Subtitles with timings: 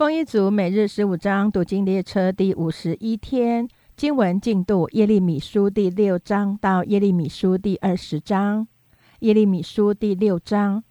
[0.00, 3.68] 丰一族每日十五章读经列车第五十一天
[3.98, 8.66] 经文进度：耶利米书第六章到耶利米书第二十章。
[9.18, 10.82] 耶利米书第六章：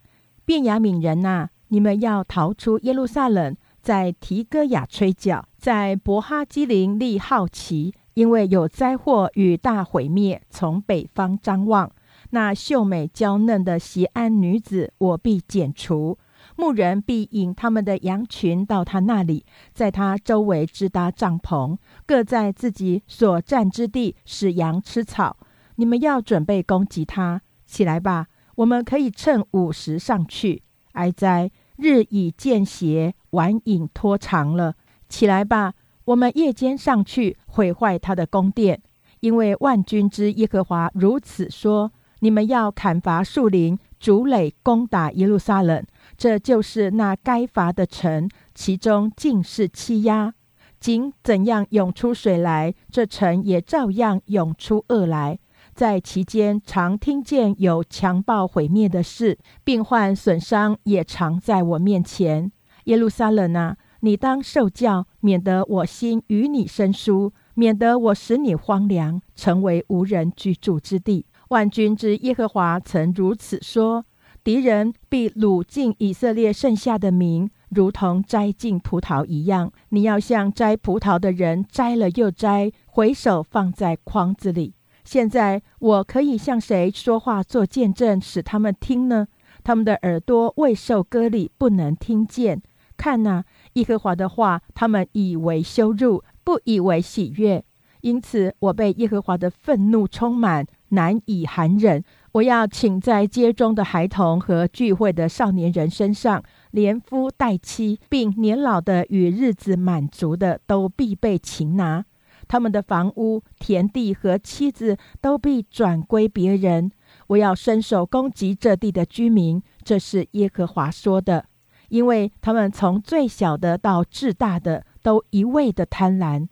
[0.45, 11.91] 便雅悯人呐，你们要逃出耶路撒冷，在提戈雅吹角，在伯哈基林立好旗，因为有灾祸与大毁灭从北方张望。
[12.29, 16.15] 那秀美娇嫩的西安女子，我必剪除。
[16.59, 25.37] 牧人必引他们的羊群到他那里，在他周围支搭帐篷，各在自己所占之地使羊吃草。
[25.75, 28.27] 你们要准备攻击他，起来吧！
[28.55, 30.63] 我们可以趁午时上去。
[30.91, 34.75] 哀哉，日已渐斜，晚影拖长了。
[35.07, 38.81] 起来吧，我们夜间上去毁坏他的宫殿，
[39.21, 45.81] 因为万军之耶和华如此说：你们要砍伐树林，筑垒，攻打耶路撒冷。
[46.19, 50.33] 这就是那该罚的城，其中尽是欺压。
[50.77, 55.39] 井怎样涌出水来，这城也照样涌出恶来。
[55.73, 62.51] 在其间，常听见有强暴毁灭的事，病患损伤也常在我面前。
[62.83, 71.25] 耶路撒冷啊，你当受教，免得我心与你生疏，免得我使你荒凉，成为无人居住之地。
[71.47, 74.03] 万军之耶和华曾如此说。
[74.43, 79.71] 敌人必掳尽以色列剩下的民，如同摘尽葡萄一样。
[79.89, 84.73] 你要像摘葡萄的人，摘了又摘，回首放在筐子里。
[85.03, 89.27] 现在我可以向谁说话做见证，使他们听呢？
[89.63, 92.61] 他们的耳朵未受割礼，不能听见。
[92.95, 97.63] 看哪，耶和华的话，他们以为羞辱，不以为喜悦。
[98.01, 102.03] 因此，我被耶和华的愤怒充满，难以含忍。
[102.33, 112.05] 我要请在街中的孩童和聚会的少年人身上，连夫带妻，并年老的与日子满足的，都必被擒拿。
[112.47, 116.91] 他们的房屋、田地和妻子都必转归别人。
[117.27, 121.45] 我要伸手攻击这地的居民，这是耶和华说的，
[121.89, 126.47] 因为他们从最小的到至大的，都一味的贪婪；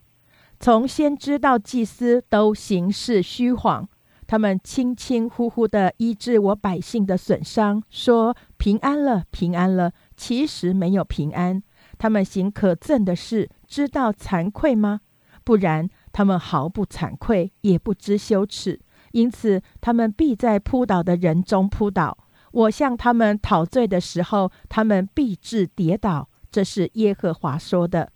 [0.60, 3.88] 从先知到祭司，都行事虚谎。
[4.28, 9.94] 他们轻轻呼呼地医治我百姓的损伤，说平安了，平安了。
[10.18, 11.64] 其实没有平安。
[11.98, 15.00] 他们行可憎的事，知道惭愧吗？
[15.44, 18.82] 不然，他们毫不惭愧，也不知羞耻。
[19.14, 22.18] 因此，他们必在扑倒的人中扑倒。
[22.52, 26.28] 我向他们讨罪的时候，他们必致跌倒。
[26.52, 28.12] 这是耶和华说的。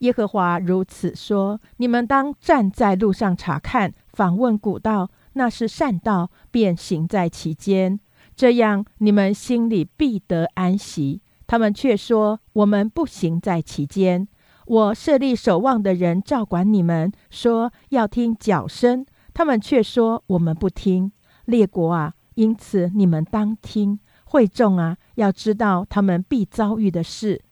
[0.00, 5.10] 耶和华如此说：你们当站在路上查看，访问古道。
[5.36, 8.00] 那是善道，便行在其间，
[8.34, 11.20] 这样你们心里必得安息。
[11.46, 14.26] 他们却说：我们不行在其间。
[14.66, 19.04] 我设立守望的人照管你们，说要听脚声。
[19.34, 21.12] 他们却说：我们不听。
[21.44, 27.44] 列国啊，因此你们当听；会众啊，要知道他们必遭遇的事。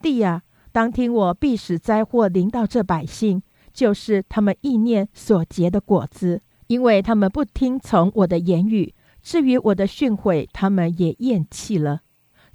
[0.00, 3.42] 地啊，当听我必使灾祸临到这百姓，
[3.72, 6.40] 就是他们意念所结的果子。
[6.66, 12.00] 因为他们不听从我的言语，至于我的训诲，他们也厌弃了。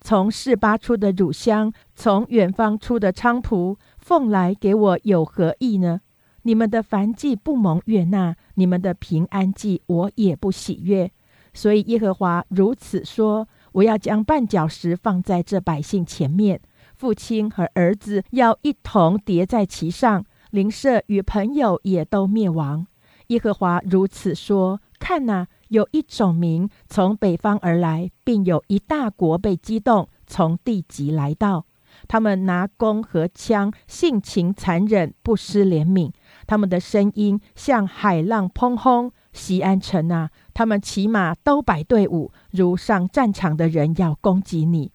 [0.02, 6.02] 从事巴出的乳香，从远方出的菖蒲，奉来给我有何意呢？
[6.44, 11.12] 你们的凡祭不蒙悦纳，你们的平安祭我也不喜悦。
[11.54, 16.62] 所以耶和华如此说：我要将绊脚石放在这百姓前面，
[16.96, 22.88] 父亲和儿子要一同叠在其上，邻舍与朋友也都灭亡。
[23.30, 31.66] 耶和华如此说：“看哪，有一种民从北方而来，并有一大国被激动，从地极来到。
[32.08, 36.12] 他们拿弓和枪，性情残忍，不失怜悯。
[36.48, 39.12] 他们的声音像海浪砰轰。
[39.32, 44.92] 西安城啊，他们骑马都摆队伍，如上战场的人要攻击你。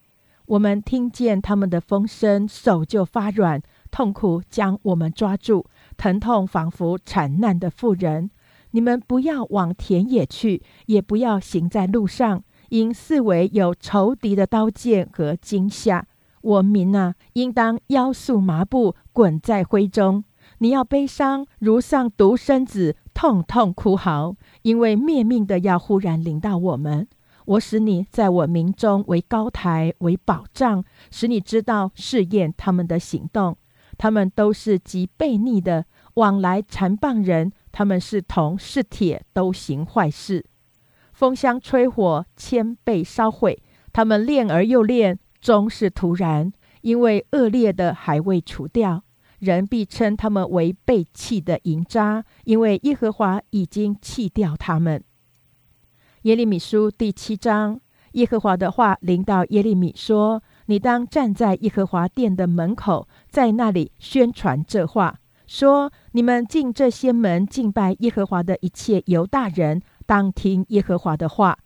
[0.46, 3.62] 我们听见他们的风声，手就发软，
[3.92, 8.30] 痛苦将我们抓住。”疼痛仿佛惨难的妇人，
[8.72, 16.06] 你们不要往田野去，也不要行在路上，因四围有仇敌的刀剑和惊吓。
[16.42, 20.24] 我民啊，应当腰束麻布，滚在灰中。
[20.58, 27.08] 你要悲伤，如丧独生子，痛痛哭嚎，因为灭命的要忽然临到我们。
[27.46, 33.56] 我使你在我民中为高台，为保障，使你知道试验他们的行动。
[33.96, 37.52] 他们都是极悖逆的，往来残谤人。
[37.72, 40.44] 他们是铜是铁，都行坏事。
[41.12, 43.62] 风箱吹火，千倍烧毁。
[43.92, 46.52] 他们练而又练，终是徒然。
[46.82, 49.02] 因为恶劣的还未除掉，
[49.38, 55.02] 人必称他们为被弃的银渣，因为耶和华已经弃掉他们。
[56.22, 57.80] 耶利米书第七章，
[58.12, 71.58] 耶和华的话临到耶利米说：“你当站在耶和华殿的门口，在那里宣传这话，说：你们进这些门敬拜耶和华的一切犹大人，当听耶和华的话。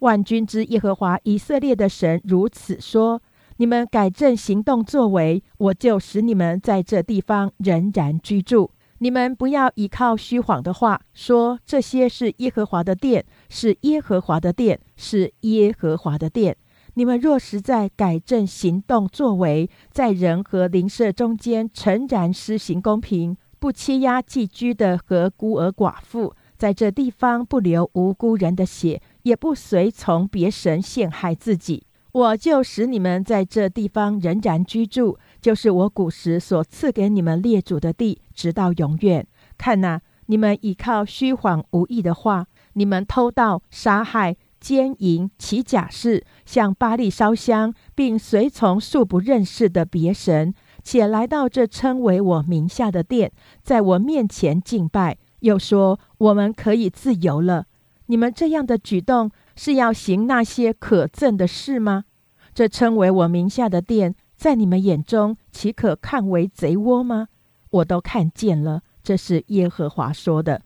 [0.00, 3.22] 万军之耶和华以色列的神如此说。”
[3.58, 8.70] 你们改正行动作为，我就使你们在这地方仍然居住。
[8.98, 16.54] 你们不要依靠虚谎的话，说这些是耶和华的殿，是耶和华的殿，是耶和华的殿。
[16.98, 31.84] 你们若实在改正行动作为，在人和邻舍中间诚然施行公平，不欺压寄居的和孤儿寡妇，在这地方不流无辜人的血，也不随从别神陷害自己。
[32.12, 39.26] 我就使你们在这地方仍然居住，就是我古时所赐给你们列祖的地，直到永远。
[39.58, 44.34] 看哪，你们依靠虚谎无意的话，你们偷盗、杀害、
[44.66, 50.52] 奸淫、起假誓，向巴利烧香，并随从素不认识的别神，
[50.82, 53.30] 且来到这称为我名下的殿，
[53.62, 57.66] 在我面前敬拜，又说我们可以自由了。
[58.06, 59.30] 你们这样的举动。
[59.58, 62.04] 是要行那些可憎的事吗？
[62.52, 67.28] 这称为我名下的殿，在你们眼中岂可看为贼窝吗？
[67.70, 70.60] 我都看见了，这是耶和华说的。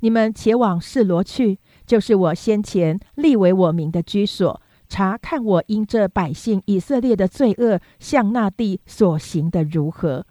[0.00, 10.26] 你们且往示罗去，就是我先前立为我名的居所，查看我因这百姓以色列的罪恶向那地所行的如何。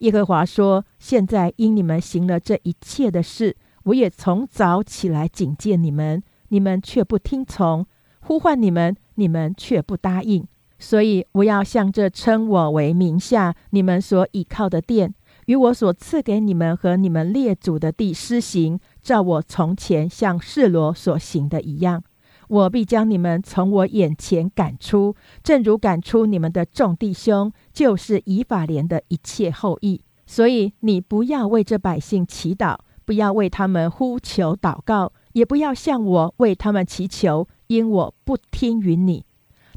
[0.00, 6.22] 耶和华说：现在因你们行了这一切的事，我也从早起来警戒你们。
[6.48, 7.84] 你们却不听从，
[8.20, 10.46] 呼唤你们，你们却不答应。
[10.78, 15.12] 所以我要向这称我为名下、你们所倚靠的殿，
[15.46, 22.02] 与我所赐给你们和你们列祖的地施行，照我从前向示罗所行的一样。
[22.48, 25.14] 我必将你们从我眼前赶出，
[25.44, 30.02] 正如赶出你们的众弟兄，就是以法莲的一切后裔。
[30.26, 35.12] 所以你不要为这百姓祈祷，不要为他们呼求祷告。
[35.34, 39.24] 也不要向我为他们祈求，因我不听允你。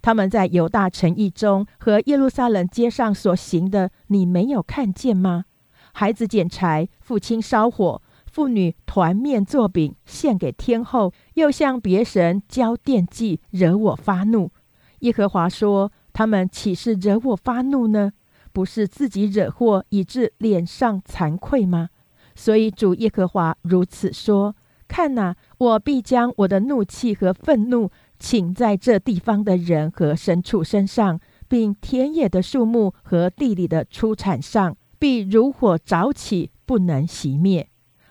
[0.02, 5.44] 他们在犹大城邑中和耶路撒冷街上所行的，你没有看见吗？
[5.92, 14.52] 孩子捡柴，父亲烧火，妇女团面做饼献给天后，又向别神交奠祭，惹我发怒。
[15.00, 18.12] 耶和华说：他们岂是惹我发怒呢？
[18.52, 21.90] 不是自己惹祸，以致脸上惭愧吗？
[22.36, 24.56] 所以主耶和华如此说。
[24.88, 37.69] 看哪，我必将我的怒气和愤怒倾在这地方的人和牲畜身上，并田野的树木和地里的出产上，必如火着起，不能熄灭。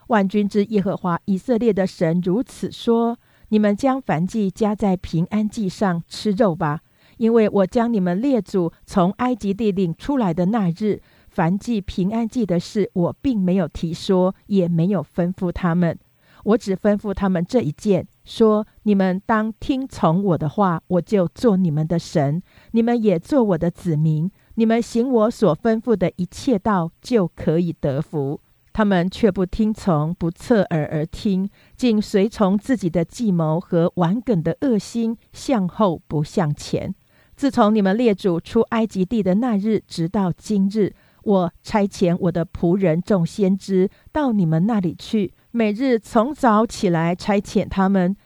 [0.08, 3.18] 万军之耶和华以色列的神如此说：
[3.48, 6.80] 你们将燔祭加在平安祭上吃肉吧，
[7.16, 11.00] 因为我将你们列祖从埃及地领出来的那日，
[11.34, 15.98] 燔祭平安祭的事，我并没有提说，也没有吩咐他们。
[16.44, 24.30] 我只吩咐他们这一件，说：你们当听从我的话，我就做你们的神，你们也做我的子民。
[24.54, 28.40] 你们行我所吩咐的一切道，就可以得福。
[28.78, 36.94] 他们却不听从，不侧耳而听，竟随从自己的计谋和顽梗的恶心，向后不向前。
[37.34, 40.94] 自从你们列祖出埃及地的那日，直到今日，
[41.24, 45.34] 我差遣我的仆人众先知到你们那里去。
[45.50, 48.16] 每日从早起来差遣他们，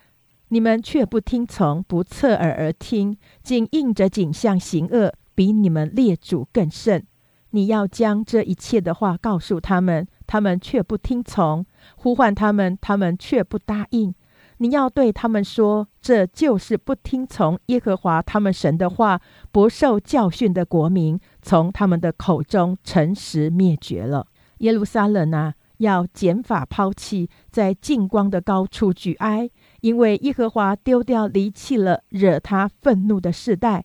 [0.49, 7.07] 你们却不听从，不侧耳而听，竟应着景象行恶，比你们列祖更甚。
[7.55, 11.63] 你要将这一切的话告诉他们，他们却不听从；
[11.95, 14.15] 呼唤他们，他们却不答应。
[14.57, 19.21] 你要对他们说：这就是不听从耶和华他们神的话，
[19.51, 24.27] 不受教训的国民，从他们的口中诚实灭绝了。
[24.61, 25.53] 耶路撒冷啊！
[25.77, 29.51] 要减法抛弃，在近光的高处举哀，
[29.83, 33.85] 因为耶和华丢掉离弃了惹他愤怒的世代。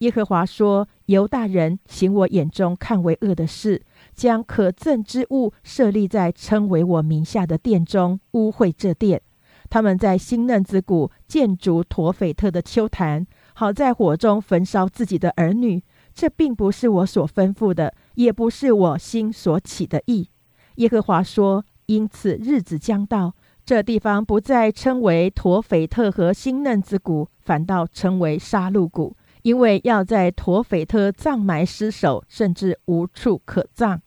[0.00, 3.82] 耶和华说：“犹大人行我眼中看为恶的事，
[4.16, 9.20] 将可憎之物设立在称为我名下的殿中，污秽这殿。
[9.68, 15.82] 他们在新嫩子谷建筑陀斐特的丘坛，好在火中焚烧自己的儿女。
[16.14, 20.30] 这并不是我所吩咐的，也不是我心所起的意。”
[20.76, 23.34] 耶和华说：“因此日子将到，
[23.66, 34.00] 这地方不再称为陀斐特和新嫩子谷，反倒称为杀戮谷，因为要在陀斐特葬埋尸首，甚至无处可葬，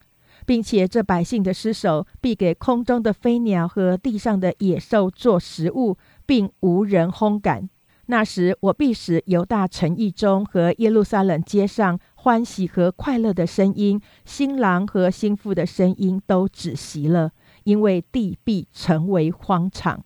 [0.50, 7.70] 并且这百姓的尸首必给空中的飞鸟和地上的野兽做食物，并无人烘干。
[8.08, 17.32] 那时，我必使犹大城邑中和耶路撒冷街上欢喜和快乐的声音、新郎和新妇的声音都止息了，
[17.66, 20.04] 因为地必成为荒场。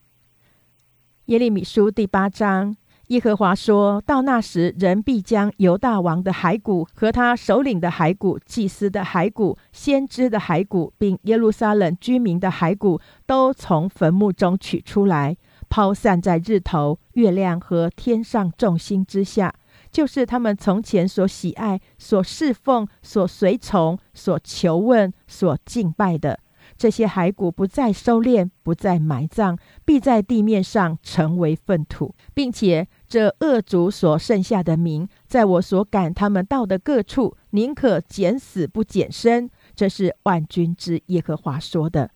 [1.27, 2.75] 耶利米书第八章，
[3.07, 15.36] 耶和华说到那时，人必将犹大王的骸骨和他首领的骸骨、祭司的骸骨、先知的骸骨，并耶路撒冷居民的骸骨，都从坟墓中取出来。
[15.69, 19.53] 抛散在日头、月亮和天上众星之下，
[19.91, 26.39] 就是他们从前所喜爱、所侍奉、所随从、所求问、所敬拜的
[26.77, 39.51] 这些骸骨，不再收敛，不再埋葬，必在地面上成为粪土，并且这恶族所剩下的民，在我所赶他们到的各处，宁可减死不减生。
[39.75, 42.10] 这是万军之耶和华说的。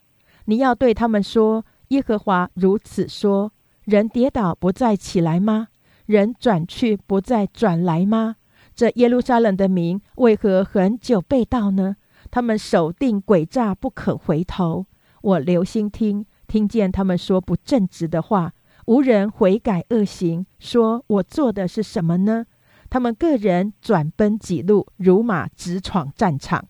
[0.46, 1.64] 你要对他们说。
[1.90, 3.52] 耶和华如此说：
[3.84, 5.68] 人跌倒不再起来吗？
[6.08, 8.38] 人转去不再转来吗？
[8.74, 11.98] 这耶路撒冷的民为何很久被盗呢？
[12.32, 14.88] 他们守定诡诈，不肯回头。
[15.22, 18.54] 我留心听，听见他们说不正直的话，
[18.88, 20.46] 无人悔改恶行。
[20.60, 22.46] 说我做的是什么呢？
[22.90, 26.66] 他们个人转奔几路，如马直闯战场。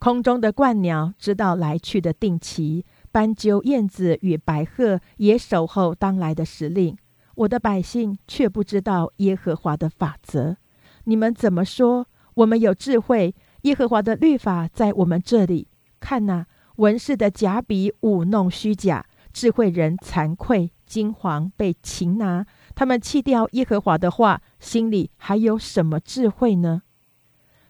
[0.00, 2.84] 空中的鹳鸟知道来去的定期。
[3.12, 6.96] 斑鸠、燕子与白鹤也守候当来的时令。
[7.36, 10.56] 我的百姓却不知道耶和华的法则。
[11.04, 12.06] 你们怎么说？
[12.34, 15.68] 我们有智慧，耶和华的律法在我们这里。
[16.00, 16.46] 看哪，
[16.76, 22.44] 文士的假笔舞弄虚假，智慧人惭愧金黄，被擒拿。
[22.74, 26.82] 他们弃掉耶和华的话，心里还有什么智慧呢？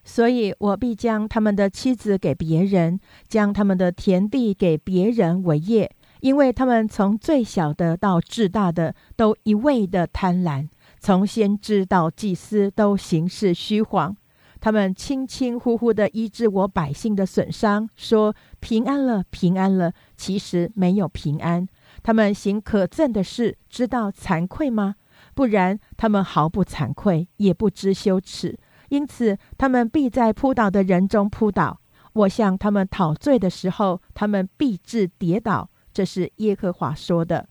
[0.03, 2.99] 所以我必将他们的妻子给别人，
[3.29, 10.67] 将他们的田地给别人为业，因为他们从最小的到至大的都一味的贪婪，
[10.99, 14.17] 从先知到祭司都行事虚谎。
[14.63, 21.67] 他们轻轻呼呼的医治我百姓的损伤，说平安了，平安了，其实没有平安。
[22.03, 24.97] 他们行可憎的事，知道惭愧吗？
[25.35, 28.59] 不然，他们毫不惭愧，也不知羞耻。
[28.89, 31.81] 因此，他们必在扑倒的人中扑倒。
[32.13, 35.71] 我向他们讨罪的时候，他们必致跌倒。
[35.93, 37.49] 这是耶和华说的。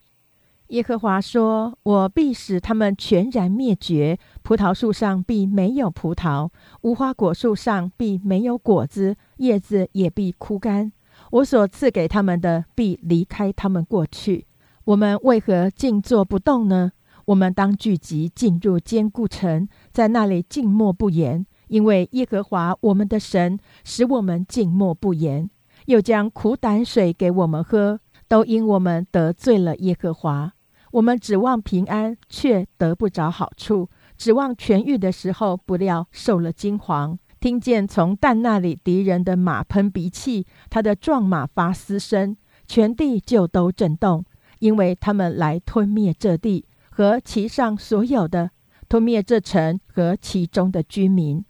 [0.67, 4.19] 耶和华说：“我必使他们全然灭绝。
[4.43, 6.49] 葡萄树上必没有葡萄，
[6.81, 10.91] 无花果树上必没有果子，叶子也必枯干。
[11.31, 14.45] 我所赐给他们的，必离开他们过去。
[14.85, 16.91] 我们为何静坐不动呢？”
[17.25, 25.47] 我们当聚集进入坚固城，在那里静默不言，因为耶和华我们的神使我们静默不言，
[25.85, 30.53] 又将苦胆水给我们喝，都因我们得罪了耶和华。
[30.93, 37.19] 我们指望平安，却得不着好处；指望痊愈的时候，不料受了惊惶。
[37.39, 42.35] 听见从蛋那里敌人的马喷鼻气，他的壮马发嘶声，
[42.67, 44.25] 全地就都震动，
[44.59, 46.65] 因为他们来吞灭这地。
[46.89, 48.51] 和其上所有的，
[48.89, 51.45] 吞灭这城和其中的居民。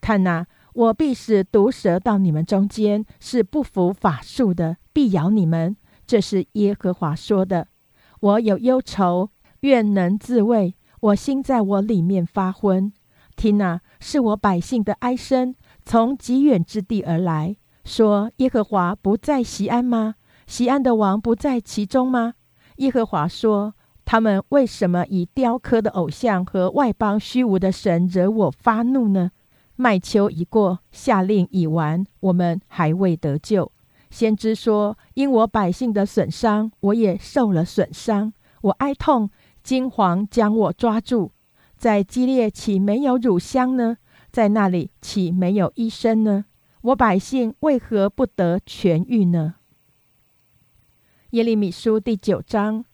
[0.00, 5.76] 看哪，我必使毒蛇到你们中间，是不服法术的，必咬你们。
[6.06, 7.66] 这是耶和华说的。
[8.20, 9.30] 我有忧愁，
[9.62, 10.76] 愿能自慰。
[11.00, 12.92] 我心在我里面发昏。
[13.42, 20.14] 听哪，是我百姓的哀声，从极远之地而来，说：耶和华不在西安吗？
[20.46, 22.34] 西安的王不在其中吗？
[22.76, 23.74] 耶和华说。
[24.04, 29.32] 他们为什么以雕刻的偶像和外邦虚无的神惹我发怒呢？
[29.74, 33.72] 麦秋已过，夏令已完，我们还未得救。
[34.08, 38.32] 先知说：“因我百姓的损伤，我也受了损伤。
[38.60, 39.30] 我哀痛，
[39.64, 41.32] 金黄将我抓住。
[41.82, 43.96] 在基列岂没有乳香呢？
[44.30, 46.44] 在那里岂没有医生呢？
[46.80, 49.56] 我百姓为何不得痊愈呢？”
[51.30, 52.84] 耶利米书第九章。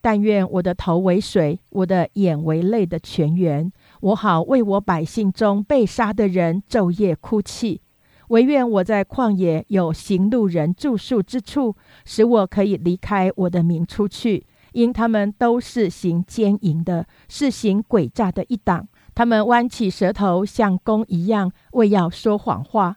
[0.00, 7.82] 但愿我的头为水，我的眼为泪的泉源，我好为我百姓中被杀的人昼夜哭泣。
[8.28, 11.76] 唯愿我在旷野有行路人住宿之处，
[12.06, 14.46] 使我可以离开我的民出去，
[14.78, 18.86] 因他们都是行奸淫的，是行诡诈的一党。
[19.12, 22.96] 他们弯起舌头，像弓一样，为要说谎话。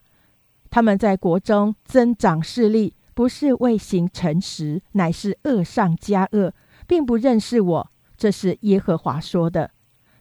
[0.70, 6.54] 他们在国中增长势力，不是为行诚实，乃是恶上加恶。
[6.86, 9.72] 并不认识我，这是耶和华说的。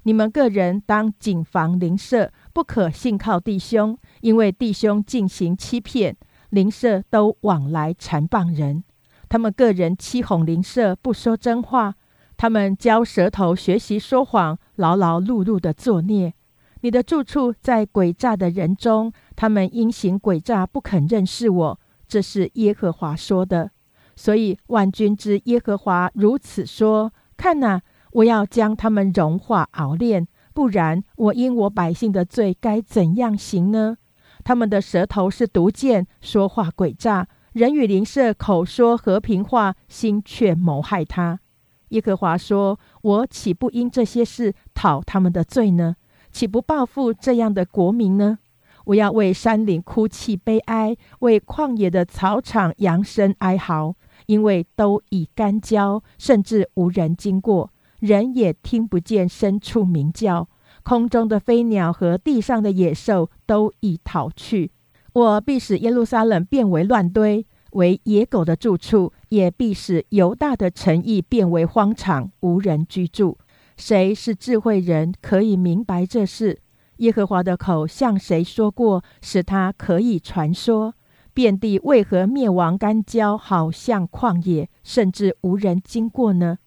[0.01, 6.17] 你们个人当谨防邻舍，不可信靠弟兄，因为弟兄进行欺骗，
[6.49, 8.83] 邻舍都往来缠谤人。
[9.31, 11.95] 他们个人欺哄邻舍，不说真话。
[12.35, 16.33] 他们教舌头学习说谎，劳劳碌碌的作孽。
[16.81, 21.79] 你的住处在诡诈的人中，他们因行诡诈不肯认识我。
[22.09, 23.71] 这是耶和华说的。
[24.17, 33.95] 所以万军之耶和华如此说：看哪，我要将他们融化熬炼，不然我因我百姓的罪该怎样行呢？
[34.43, 41.41] 他们的舌头是毒箭，说话诡诈，人与邻舍口说和平话，心却谋害他。
[41.89, 45.97] 耶和华说：“我岂不因这些事讨他们的罪呢？
[46.31, 48.39] 岂不报复这样的国民呢？
[48.85, 53.95] 我要为山林哭泣悲哀，为旷野的草场扬声哀嚎，
[54.27, 60.47] 因为都已干焦，甚至无人经过，人也听不见牲畜鸣叫。
[60.83, 64.71] 空中的飞鸟和地上的野兽都已逃去。
[65.13, 73.37] 我必使耶路撒冷变为乱堆。”为野狗的住处，也必使犹大的城邑变为荒场，无人居住。
[73.77, 76.59] 谁是智慧人，可以明白这事？
[76.97, 80.93] 耶和华的口向谁说过，使他可以传说？
[81.33, 86.57] 遍地为何灭亡干焦，好像旷野，甚至无人经过呢？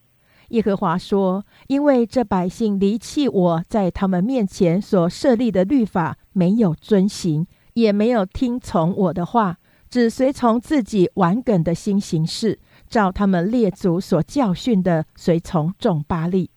[0.49, 16.49] 耶和华说：“因为这百姓离弃我在他们面前所设立的律法，没有遵行，也没有听从我的话。”只随从自己顽梗的心行事，照他们列祖所教训的，随从众巴利。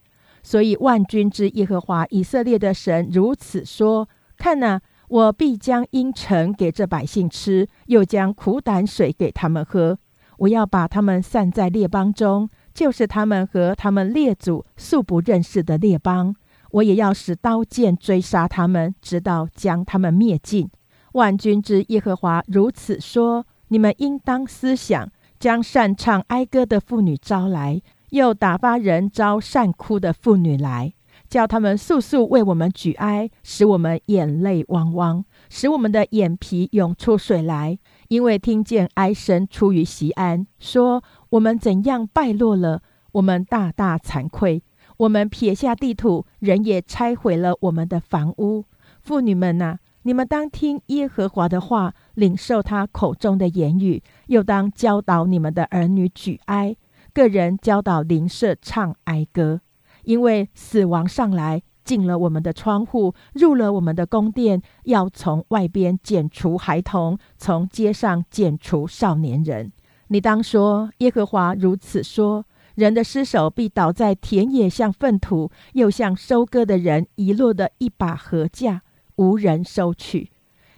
[0.42, 9.98] 所以万军之耶和华以色列的神如此说：看哪，我必将阴沉给这百姓吃，又将苦胆水给他们喝。
[10.38, 16.34] 我要把他们散在列邦中，就是他们和他们列祖素不认识的列邦。
[16.72, 20.68] 我也要使刀剑追杀他们，直到将他们灭尽。
[21.12, 30.94] 万军之耶和华如此说：你们应当思想，将善唱哀歌的妇女招来，又打发人招善哭的妇女来，
[31.28, 37.78] 叫他们速速为我们举哀，使我们眼泪汪汪，使我们的眼皮涌出水来。
[38.08, 44.62] 因为听见哀声出于西安，说我们怎样败落了，我们大大惭愧，
[44.96, 48.64] 我们撇下地土，人也拆毁了我们的房屋。
[49.02, 49.78] 妇女们呐！
[50.08, 56.74] 你们当听耶和华的话，领受他口中的言语，又当教导你们的儿女举哀，
[57.12, 59.60] 个人教导邻舍唱哀歌，
[60.04, 69.70] 因为死亡上来，进了我们的窗户，入了我们的宫殿，要从外边剪除孩童，从街上剪除少年人。
[70.06, 78.80] 你当说，耶和华如此说：人的尸首必倒在田野，像粪土，又像收割的人遗落的一把禾架。
[79.18, 80.30] 无人收取。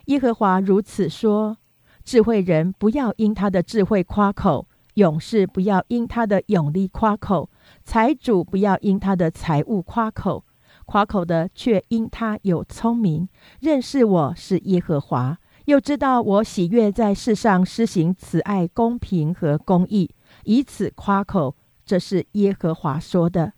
[0.07, 1.57] 耶和华如此说：
[2.05, 7.49] 智慧人不要因他的智慧夸口，勇士不要因他的勇力夸口，
[7.85, 10.45] 财主不要因他的财物夸口。
[10.87, 13.29] 夸口的却因他有聪明，
[13.61, 20.11] 认识我是耶和华，又知道我喜悦在世上施行慈爱、公平和公义，
[20.45, 21.55] 以此夸口。
[21.85, 23.53] 这是耶和华说的。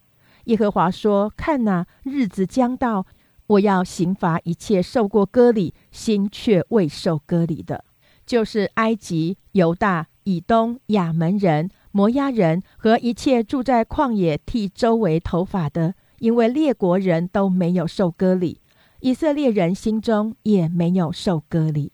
[0.45, 3.07] 耶和华说：看哪，日子将到。
[3.53, 7.85] 我要刑罚一切受过割礼、心却未受割礼的，
[8.25, 18.61] 就是埃及、犹大、以东、亚门人、摩押人和一切住在旷野剃周围头发的，因为列国人都没有受割礼，
[19.01, 21.93] 以色列人心中也没有受割礼。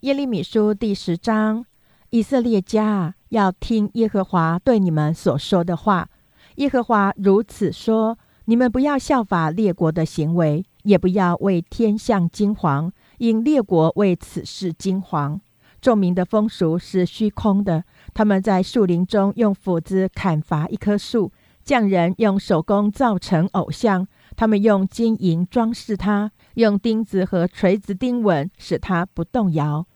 [0.00, 1.66] 耶利米书第十章：
[2.08, 6.08] 以色列家，要听耶和华对你们所说的话。
[6.56, 8.16] 耶和华如此说。
[8.46, 15.40] 你们不要效法列国的行为，也不要为天象惊惶，因列国为此事惊惶。
[15.80, 21.32] 众民的风俗是虚空的，他们在树林中用斧子砍伐一棵树，
[21.64, 29.86] 匠人用手工造成偶像，他们用金银装饰它，用钉子和锤子钉稳，使它不动摇。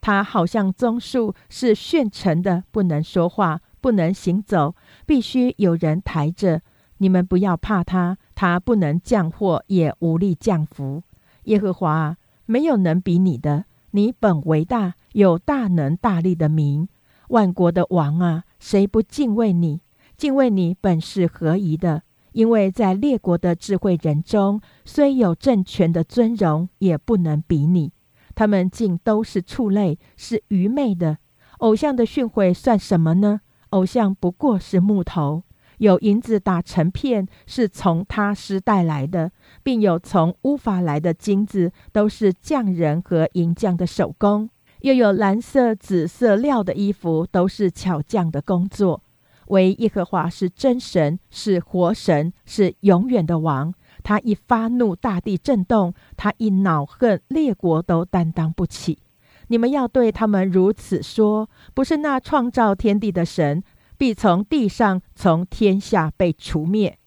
[0.00, 4.74] 它好像棕树，是炫成的，不能说话，不能行走，
[5.06, 6.62] 必须有人抬着。
[7.02, 11.02] 你们不要怕他，他不能降祸，也无力降福。
[11.46, 16.88] 耶和华没有能比你的，你本为大，有大能大力的名，
[17.30, 19.80] 万国的王啊，谁不敬畏你？
[20.16, 27.90] 敬畏你本是合宜的，因为在列国的智慧人中，虽有政权的尊荣，也不能比你。
[28.36, 31.18] 他们竟都是畜类，是愚昧的。
[31.58, 33.40] 偶像的训诲算什么呢？
[33.70, 35.42] 偶像不过是木头。
[35.82, 39.32] 有银子打成片，是从他师带来的，
[39.64, 44.46] 并有从乌法来的金子，都是匠人和银匠的手工；
[44.82, 49.02] 又有蓝色、紫色料的衣服，都是巧匠的工作。
[49.48, 53.74] 唯耶和华是真神，是活神，是永远的王。
[54.04, 59.00] 他一发怒，大地震动；他一恼恨，列国都担当不起。
[59.48, 63.62] 你们要对他们如此说：不是那创造天地的神。
[64.02, 66.98] 必从地上、从天下被除灭。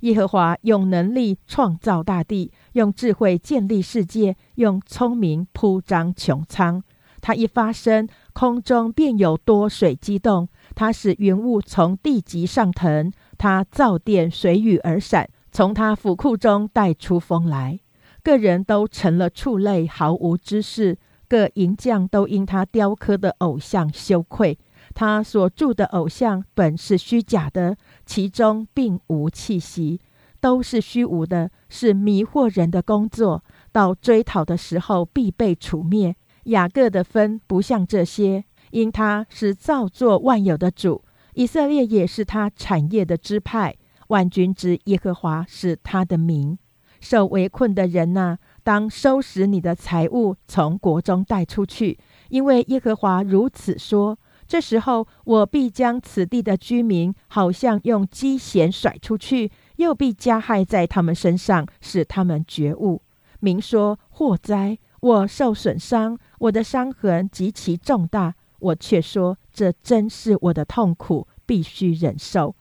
[0.00, 6.82] 耶和华用能力创造大地，用智慧建立世界，用聪明铺张穹苍。
[7.20, 17.78] 他一发声，空中便有多水激动；他使云雾从地极上腾；他造电随雨而闪，从他府库中带出风来。
[18.24, 20.96] 个人都成了畜类，毫无知识；
[21.28, 24.58] 各银匠都因他雕刻的偶像羞愧。
[24.98, 30.00] 他所铸的偶像本是虚假的，其中并无气息，
[30.40, 33.44] 都是虚无的，是迷惑人的工作。
[33.70, 36.16] 到追讨的时候，必被除灭。
[36.46, 43.76] 雅各的分不像这些，因他是造作万有的主，以色列也是他产业的支派。
[44.08, 46.58] 万军之耶和华是他的名。
[47.00, 51.96] 受围困的人呐，当收拾你的财物，从国中带出去，
[52.30, 54.18] 因为耶和华如此说。
[54.48, 63.02] 这时候，我必将此地的居民，好像用机弦甩出去，又必加害在他们身上，使他们觉悟。
[63.40, 68.34] 明说祸灾，我受损伤，我的伤痕极其重大。
[68.60, 72.56] 我却说，这真是我的痛苦，必须忍受。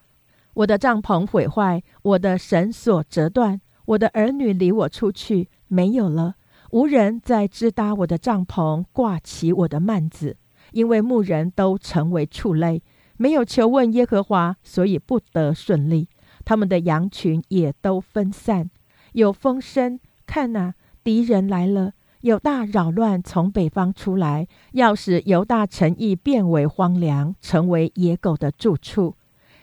[0.56, 6.36] 我的帐篷毁坏，我的绳索折断，我的儿女离我出去，没有了，
[6.71, 10.36] 无人再支搭我的帐篷，挂起我的幔子。
[10.77, 12.83] 因为牧人都成为畜类，
[13.17, 16.07] 没有求问耶和华，所以不得顺利。
[16.45, 18.69] 他们的羊群也都分散。
[19.13, 21.93] 有风声，看呐，敌人来了！
[22.21, 29.15] 有大扰乱从北方出来，要使犹大城邑变为荒凉，成为野狗的住处。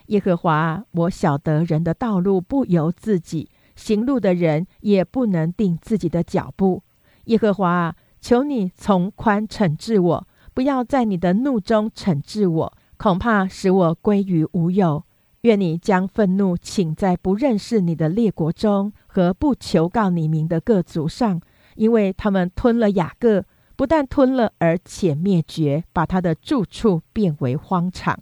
[0.06, 6.82] 耶和华，我晓得人的道路不由自己，行路的人也不能定自己的脚步。
[7.26, 10.26] 耶和华，求你从宽惩治我。
[10.54, 15.02] 不要在你的怒中惩治我，恐怕使我归于无有。
[15.40, 21.40] 愿你将愤怒请在不认识你的列国中和不求告你名的各族上，
[21.74, 23.44] 因为他们吞了雅各，
[23.76, 28.18] 不但吞了，而且灭绝，把他的住处变为荒场。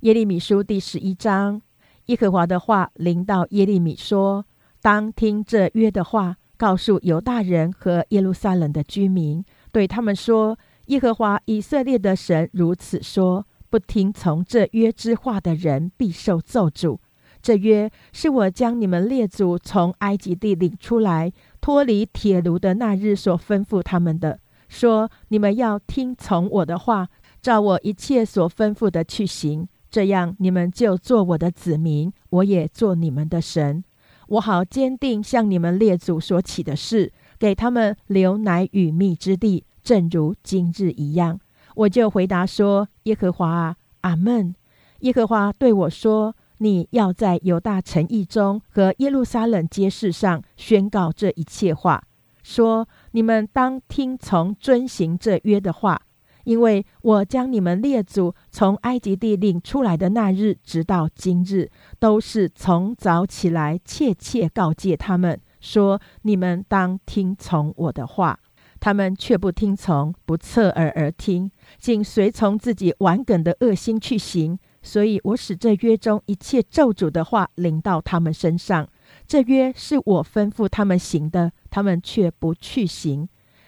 [0.00, 1.62] 耶利米书第十一章，
[2.06, 4.44] 耶和华的话临到耶利米说
[4.82, 16.98] ：“当听这约的话，告诉犹大人和耶路撒冷的居民，对他们说。”耶和华以色列的神如此说：不听从这约之话的人，必受咒诅。
[17.40, 27.08] 这约是我将你们列祖从埃及地领出来，脱离铁炉的那日所吩咐他们的，说：你们要听从我的话，
[27.42, 33.84] 照我一切所吩咐的去行，这样你们就做我的子民，我也做你们的神。
[34.28, 39.64] 我好坚定向你们列祖所起的事，给他们留奶与蜜之地。
[39.84, 41.38] 正如今日一样，
[41.76, 44.54] 我就回答说：“耶和华啊，阿门。”
[45.00, 52.02] 耶和华对我说：“你要在犹大城邑中和耶路撒冷街市上宣告这一切话，
[52.42, 56.00] 说：你们当听从遵行这约的话，
[56.44, 68.38] 因为我将你们列祖从埃及地领出来的那日，直到今日，都是从早起来切切告诫他们说：你们当听从我的话。”
[68.84, 74.58] 他们却不听从，不侧耳而听，竟随从自己顽梗的恶心去行。
[74.82, 78.86] 所以我使这约中一切咒诅的话临到他们身上。
[79.26, 83.26] 这约是我吩咐他们行的，他们却不去行。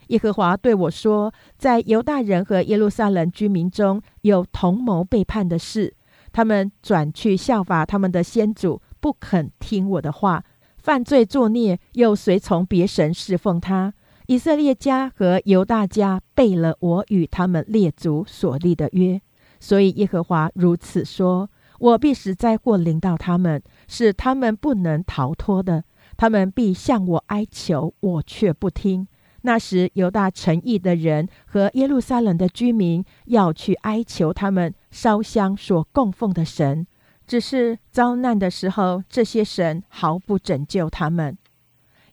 [0.09, 5.95] 耶和华对我说：“在犹大人和耶路撒冷居民中有同谋背叛的事，
[6.31, 10.45] 他们转去效法他们的先祖，不肯听我的话，
[10.77, 13.95] 犯罪作孽，又随从别神侍奉他。”
[14.27, 19.21] 以色列家和犹大家背了我与他们列祖所立的约，
[19.61, 25.85] 所以耶和华如此说：我必使灾祸临到他们，使他们不能逃脱的。
[26.17, 29.07] 他们必向我哀求，我却不听。
[29.43, 36.85] 那时，犹大城邑的人和耶路撒冷的居民要去哀求他们烧香所供奉的神，
[37.29, 41.39] 只是遭难的时候，这些神毫不拯救他们。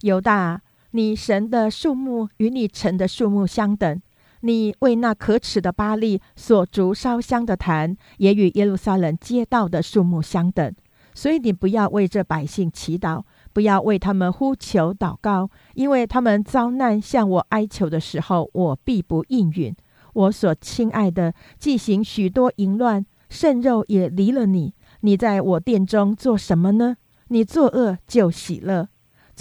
[0.01, 0.61] 犹大。
[0.95, 3.99] 你神的数目与你城的数目相等，
[4.41, 10.71] 你为那可耻的巴利所烛烧香的坛，也与耶路撒冷街道的树木相等。
[11.15, 19.75] 所以你不要为这百姓祈祷，不要为他们呼求祷告，因为他们遭难向我哀求的时候，我必不应允。
[20.13, 24.75] 我所亲爱的，既行许多淫乱，圣肉也离了你。
[25.01, 26.97] 你在我殿中做什么呢？
[27.29, 28.89] 你作恶就喜乐。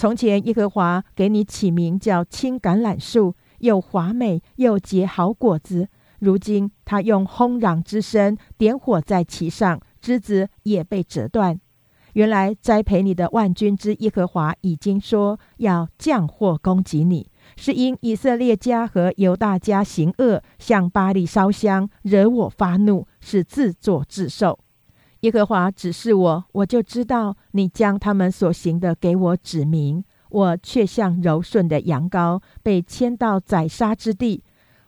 [0.03, 3.35] 从前耶和华给你起名叫青橄榄树。
[3.59, 5.87] 又华美又结好果子，
[6.19, 11.57] 如今他用轰嚷之声点火在其上，枝子也被折断。
[12.15, 24.59] 原来栽培你的万军之耶和华已经说要降祸攻击你，是因以色列家和犹大家行恶，向巴利烧香，惹我发怒，是自作自受。
[25.21, 30.03] 耶和华指示我，我就知道你将他们所行的给我指明。
[30.29, 34.43] 我却像柔顺的羊羔，被牵到宰杀之地。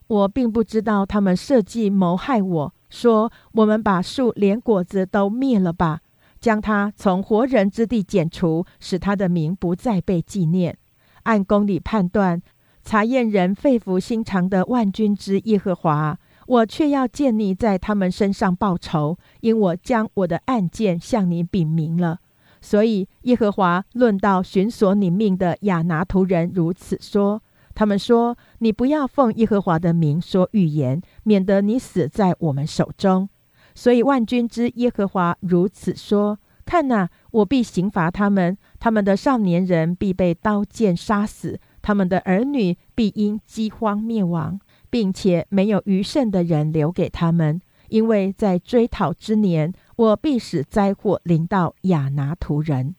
[0.08, 6.02] 我并不知道他们设计谋害我，说我们把树连果子都灭了吧，
[6.40, 10.76] 将他从活人之地剪除，使他的名不再被纪念。
[11.24, 12.42] 按公理判断，
[12.84, 22.20] 查验人肺腑心肠的万军之耶和华，我却要见你在他们身上报仇，因我将我的案件向你禀明了。
[22.66, 27.40] 所以，耶和华论到寻索你命的亚拿图人如此说：
[27.76, 33.30] 他们说，你不要奉耶和华的名说预言，免得你死在我们手中。
[33.76, 49.72] 所以，万军之耶和华如此说：看哪，我必刑罚他们，他们的少年人必被刀剑杀死，他们的儿女必因饥荒灭亡，并且没有余剩的人留给他们，因为在追讨之年。
[49.98, 52.96] 我必使灾祸临到亚拿图人。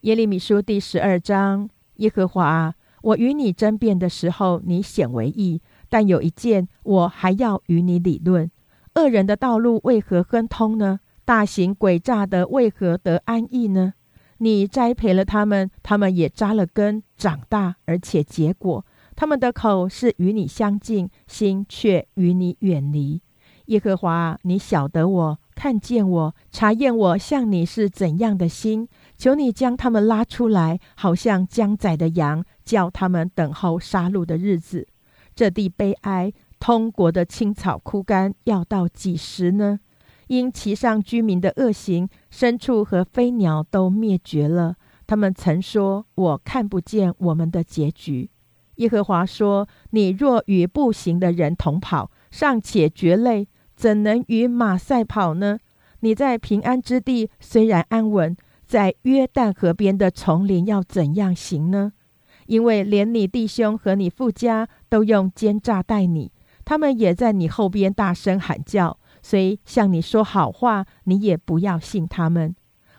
[0.00, 8.50] 耶利米书第十二章：耶和华，我与你争辩的时候，你显为义；但有一件，我还要与你理论：
[8.96, 10.98] 恶人的道路为何亨通呢？
[11.24, 13.94] 大行诡诈的为何得安逸呢？
[14.38, 18.84] 你栽培了他们，他们也扎了根，长大，而且结果。
[19.14, 23.22] 他们的口是与你相近，心却与你远离。
[23.66, 25.38] 耶和华，你晓得我。
[25.54, 28.88] 看见我，查验我，像你是怎样的心？
[29.16, 34.86] 求你将他们拉出来，好像将宰的羊，叫他们等候杀戮的日子。
[35.34, 39.80] 这地悲哀，通国的青草枯干，要到几时呢？
[40.26, 44.76] 因其上居民的恶行，牲畜和飞鸟都灭绝了。
[45.06, 48.30] 他们曾说：“我看不见我们的结局。”
[48.76, 55.58] 耶和华说：“你若与步行的人同跑，尚且觉累。”怎能与马赛跑呢？
[56.00, 61.92] 你在平安之地虽然安稳，在约旦河边的丛林要怎样行呢？
[62.46, 66.30] 因为连你弟兄和你父家都用奸诈待你，
[66.64, 72.54] 他们也在你后边大声喊叫，虽向你说好话，你也不要信他们。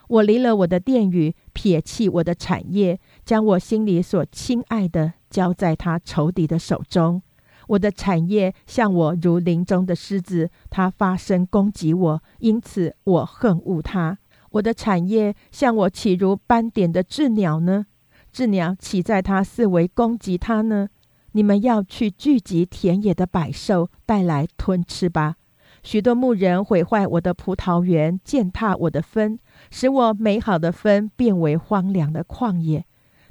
[0.08, 7.22] 我离了我的殿宇，撇弃我的产业，将我心里所亲爱的交在他仇敌的手中。
[7.68, 14.18] 我的产业像我如林中的狮子，它发声攻击我，因此我恨恶它。
[14.50, 17.86] 我的产业像我岂如斑点的鸷鸟呢？
[18.32, 20.88] 鸷鸟岂在它四围攻击它呢？
[21.32, 25.36] 你们要去聚集田野的百兽，带来吞吃吧。
[25.82, 29.38] 许多牧人毁坏我的葡萄园，践踏我的分，
[29.70, 32.84] 使我美好的分变为荒凉的旷野。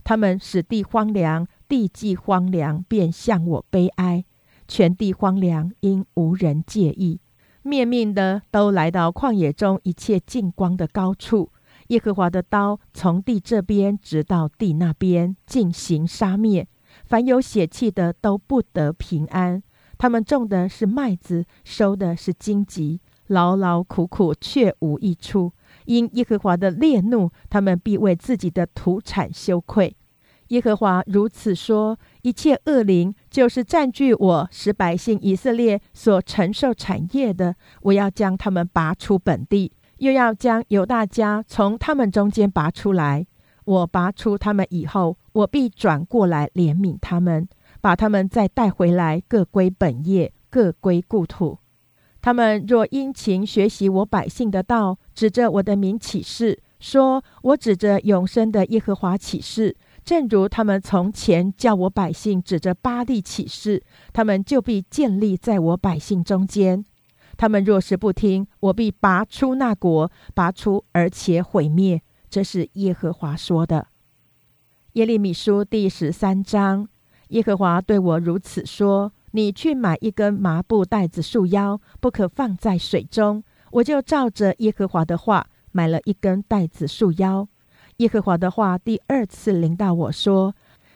[0.03, 1.47] 他们使地荒凉。
[1.67, 4.23] 地既荒凉，便向我悲哀；
[4.67, 7.19] 全地荒凉，因无人介意。
[7.63, 11.51] 灭命的都来到旷野中一切净光的高处。
[11.87, 16.67] 耶和华的刀从地这边直到地那边进行杀灭。
[17.05, 19.61] 凡有血气的都不得平安。
[19.97, 25.51] 他们种的是麦子，收的是荆棘，劳劳苦苦却无益处。
[25.85, 29.95] 因耶和华的烈怒，他们必为自己的土产羞愧。
[30.49, 43.25] 耶和华如此说：一切恶灵就是占据我使百姓以色列所承受产业的，我要将他们拔出本地，又要将犹大家从他们中间拔出来。
[43.65, 47.47] 我拔出他们以后，我必转过来怜悯他们，
[47.81, 51.57] 把他们再带回来，各归本业，各归故土。
[52.21, 59.75] 他们若殷勤学习我百姓的道，指着我的名起誓，说我指着永生的耶和华起誓。
[60.05, 66.85] 正如他们从前叫我百姓指着巴利起誓，他们就必建立在我百姓中间。
[67.35, 72.01] 他们若是不听，我必拔出那国，拔出而且毁灭。
[72.29, 73.87] 这是耶和华说的。
[74.93, 76.87] 耶利米书第十三章，
[77.29, 83.43] 耶和华对我如此说：你去买一根麻布袋子束腰，不可放在水中。
[83.71, 87.49] 我就照着耶和华的话买了一根袋子束腰。
[87.97, 90.53] 耶和华的话第二次临到我说：“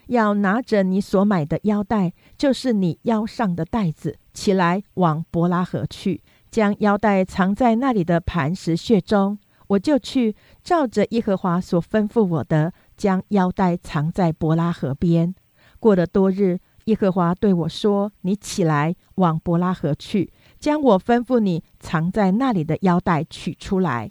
[0.08, 10.34] 要拿着你所买的腰带，就是你腰上的带子，起来往伯拉河去，将腰带藏在那里的磐石穴中。”我就去
[10.64, 15.34] 照着耶和华所吩咐我的，将腰带藏在伯拉河边。
[15.78, 16.58] 过了多日。
[16.86, 24.10] 耶和华对我说：“你起来，往伯拉河去，将我吩咐你藏在那里的腰带取出来。”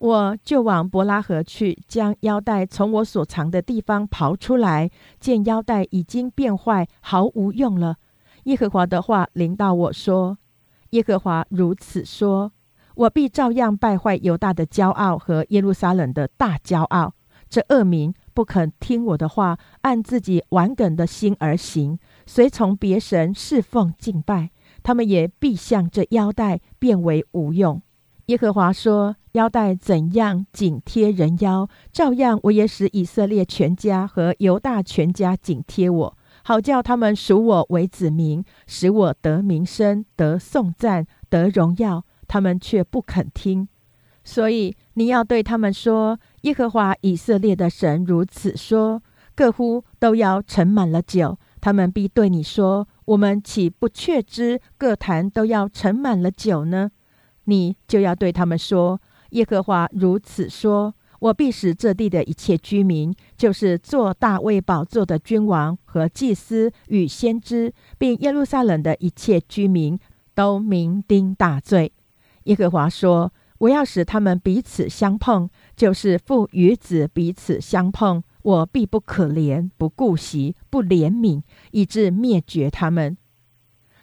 [0.00, 7.96] 我就往伯拉河去，将腰带从我所藏的地方刨出来，见腰带已经变坏，毫无用了。
[8.44, 10.38] 耶和华的话临到我说
[10.90, 12.50] ：“耶和华如此说：
[12.94, 17.12] 我必照样败坏犹大的骄傲和耶路撒冷的大骄傲。
[17.50, 24.50] 这恶民不肯听我的话，按自己顽梗的心而行。”随从别神侍奉敬拜，
[24.82, 27.82] 他们也必向这腰带变为无用。
[28.30, 42.04] 耶和华说：“腰带怎样紧贴人腰，照样我也使以色列全家和犹大全家紧贴我，好叫他们属我为子民，使我得名声、得颂赞、得荣耀。
[42.28, 43.68] 他们却不肯听。
[44.22, 49.02] 所以你要对他们说：耶和华以色列的神如此说：
[49.34, 56.92] 各乎都要盛满了酒。”他们必对你说：“我们岂不确知各坛都要盛满了酒呢？”
[57.44, 59.00] 你就要对他们说
[59.30, 69.98] ：“耶和华如此说：我必使这地的一切居民，就是做大卫宝座的君王和祭司与先知，并耶路撒冷的一切居民，
[70.34, 71.92] 都酩酊大醉。”
[72.44, 83.14] 耶和华说：“我要使他们彼此相碰，就是父与子彼此相碰。”我必不可怜，不顾惜，不怜悯，以致灭绝他们。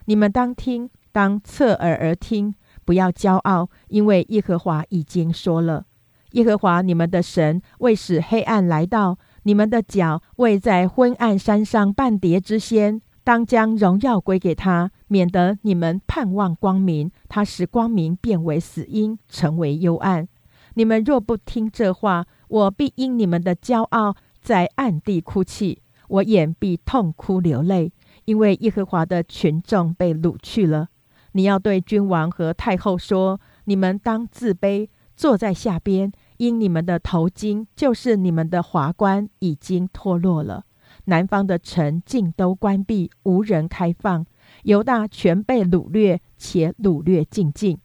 [0.05, 2.53] 你们当听，当侧耳而听，
[2.87, 5.85] 不要骄傲，因为耶和华已经说了。
[6.31, 20.25] 耶和华你们的神为使黑暗来到，你们的脚未在昏暗山上半跌之先，当将荣耀归给他，免得你们盼望光明，他使光明变为死阴，成为幽暗。
[20.75, 24.15] 你们若不听这话，我必因你们的骄傲。
[24.39, 27.91] 在暗地哭泣，我眼必痛哭流泪，
[28.23, 30.87] 因为耶和华的群众被掳去了。
[31.37, 40.63] 你要对君王和太后说：你们当自卑，坐在下边，因你们的头巾就是你们的华冠已经脱落了。
[41.05, 44.23] 南方的城尽都关闭，无人开放；
[44.63, 47.77] 犹大全被掳掠，且掳掠尽尽。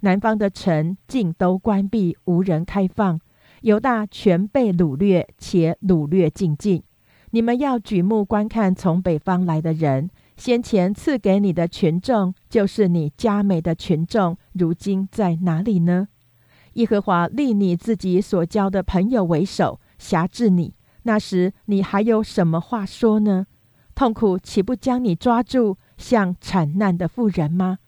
[0.00, 3.18] 南方的城尽都关闭，无人开放。
[3.62, 6.82] 犹大全被掳掠，且掳掠尽尽。
[7.30, 16.06] 你们要举目观看从北方来的人，先前赐给你的群众，就是你加美的群众，如今在哪里呢？
[16.74, 20.74] 耶和华立你自己所交的朋友为首，辖制你。
[21.02, 23.46] 那时你还有什么话说呢？
[23.96, 27.78] 痛苦岂不将你抓住，像惨难的妇人吗？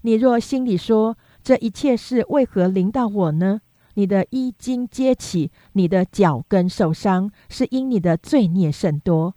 [0.00, 3.60] 你若心里说，这一切事为何临到我呢？
[3.94, 9.34] 你的衣襟揭起，你的脚跟受伤，是因你的罪孽甚多。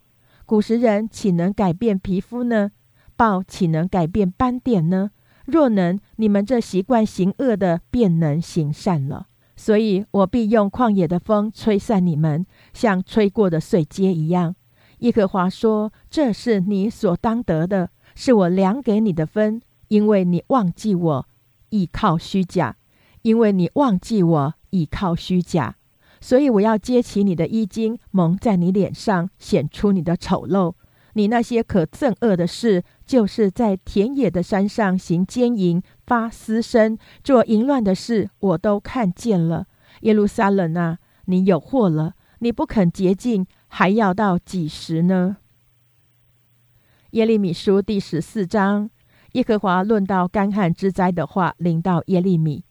[0.52, 2.72] 古时人岂能改变皮肤呢？
[3.16, 5.12] 豹岂能改变斑点呢？
[5.46, 9.28] 若能，你们这习惯行恶的，便能行善了。
[9.56, 14.54] 所以我必用旷野的风吹散你们，像吹过的碎秸一样。
[14.98, 21.26] 耶和华说：“这是你所当得的，是我量给你的分，因为你忘记我，
[21.70, 22.76] 依靠虚假。”
[23.24, 25.78] 因为你忘记我倚靠虚假，
[26.21, 30.75] 所以我要揭起你的衣襟，蒙在你脸上，显出你的丑陋。
[31.13, 39.65] 你那些可憎恶的事，就是在田野的山上行奸淫、发私生、做淫乱的事，我都看见了。
[40.01, 42.13] 耶路撒冷啊，你有祸了！
[42.39, 45.38] 你不肯洁净，还要到几时呢？
[47.12, 48.89] 耶利米书第十四章，
[49.34, 52.63] 耶和华论到干旱之灾的话，临到耶利米。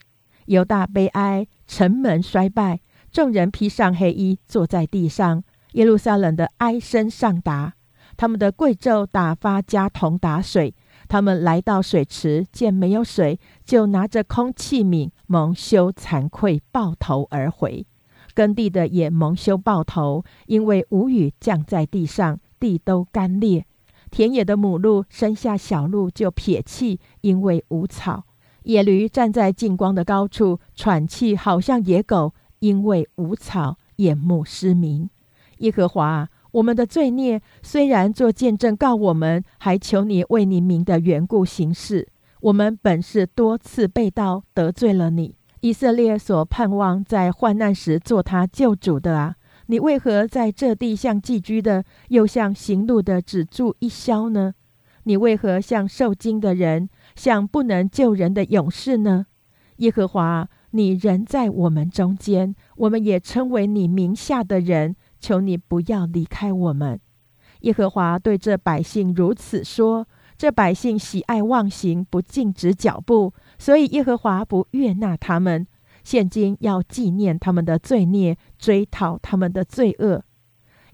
[0.46, 2.80] 犹大悲哀，城门衰败，
[3.12, 5.42] 众人披上黑衣，坐在地上。
[5.72, 7.74] 耶路撒冷的哀声上达，
[8.16, 10.74] 他们的贵胄打发家童打水。
[11.08, 17.84] 他们来到水池，见没有水，就拿着空器皿，蒙羞惭愧，抱头而回。
[18.32, 23.66] 耕地的也蒙羞抱头，因为无雨降在地上，地都干裂。
[24.10, 28.24] 田野的母鹿生下小鹿就撇弃，因为无草。
[28.64, 35.10] 野驴站在近光的高处喘气，好像野狗，因为无草，眼目失明。
[35.58, 42.08] 耶和华，我们的罪孽虽然做见证告我们，还求你为你名的缘故行事。
[42.40, 45.34] 我们本是多次被盗，得罪了你。
[45.60, 49.36] 以色列所盼望在患难时做他救主的啊，
[49.66, 54.54] 你为何在这地像寄居的，又像行路的，只住一宵呢？
[55.04, 59.26] 你为何像受惊的人，像不能救人的勇士呢？
[59.76, 67.00] 耶和华，你人在我们中间，我们也称为你名下的人，求你不要离开我们。
[67.60, 70.06] 耶和华对这百姓如此说。
[70.38, 75.66] 这百姓喜爱忘形，不禁止脚步，所以耶和华不悦纳他们。
[76.02, 80.24] 现今要纪念他们的罪孽，追讨他们的罪恶。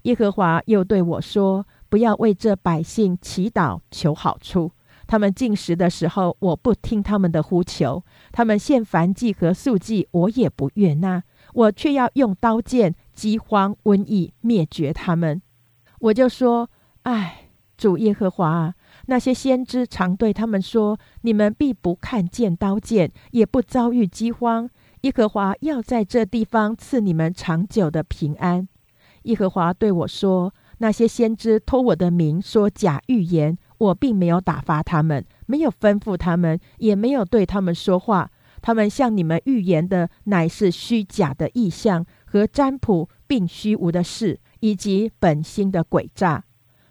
[0.01, 4.73] 耶和华又对我说：“不要为这百姓祈祷求好处。
[5.07, 11.23] 他们进食的时候，我不听他们的呼求；他们献燔祭和素祭，我也不悦纳。
[11.53, 15.41] 我却要用刀剑、饥荒、瘟疫灭绝他们。”
[16.01, 16.69] 我就说
[17.03, 18.75] ：“唉，主耶和华啊！”
[19.07, 24.69] 那些先知常对他们说：“你们必不看见刀剑，也不遭遇饥荒。
[25.01, 28.67] 耶和华要在这地方赐你们长久的平安。”
[29.23, 38.29] 耶和华对我说：“那些先知托我的名说假预言，我并没有打发他们，没有吩咐他们，也没有对他们说话。
[38.61, 46.43] 他们向你们预言的乃是虚假的意象和占卜，并虚无的事，以及本心的诡诈。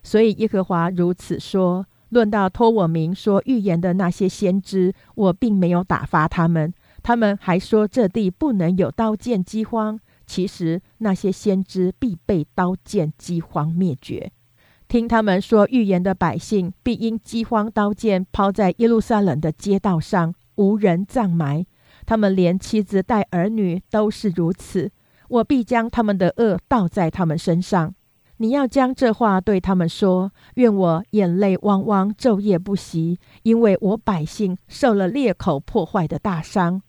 [0.03, 6.73] 所以耶和华如此说。”论到托我名说预言的那些先知，我并没有打发他们。
[7.03, 9.99] 他们还说这地不能有刀剑饥荒。
[10.25, 14.31] 其实那些先知必被刀剑饥荒灭绝。
[14.89, 21.67] 听他们说预言的百姓，必因饥荒刀剑抛在耶路撒冷的街道上，无人葬埋。
[22.05, 24.91] 他们连妻子带儿女都是如此。
[25.29, 27.93] 我必将他们的恶倒在他们身上。
[28.37, 36.81] 你要将这话对他们说：愿我眼泪汪汪，昼夜不息，因为我百姓受了裂口破坏的大伤。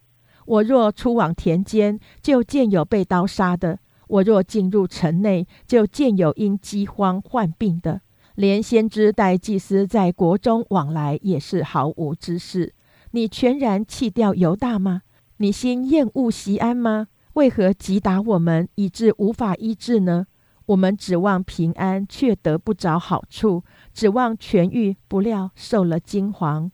[0.45, 3.77] 我若出往田间，就见有被刀杀的；
[4.07, 8.01] 我若进入城内，就见有因饥荒患病的。
[8.35, 12.73] 连先知带祭司在国中往来，也是毫无知识。
[13.11, 15.01] 你全然弃掉犹大吗？
[15.37, 17.07] 你心厌恶西安吗？
[17.33, 20.27] 为何击打我们，以致无法医治呢？
[20.67, 26.69] 我们指望平安，却得不着好处；指望痊愈，不料受了惊惶。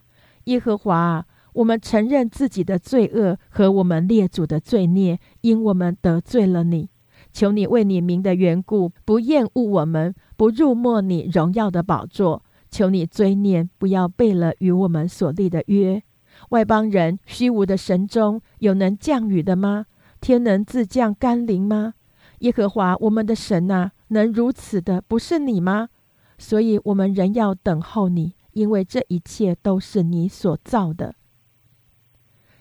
[0.46, 6.90] 耶和华，我们承认自己的罪恶和我们列祖的罪孽，因我们得罪了你。
[7.34, 12.44] 求你为你名的缘故，不厌恶我们，不入没你荣耀的宝座。
[12.70, 16.02] 求你追念，不要背了与我们所立的约。
[16.50, 19.86] 外邦人虚无的神中有能降雨的吗？
[20.22, 21.96] 天能自降甘霖吗？
[22.40, 25.90] 耶和华我们的神呐，能如此的不是你吗？
[26.38, 31.16] 所以，我们仍要等候你，因为这一切都是你所造的。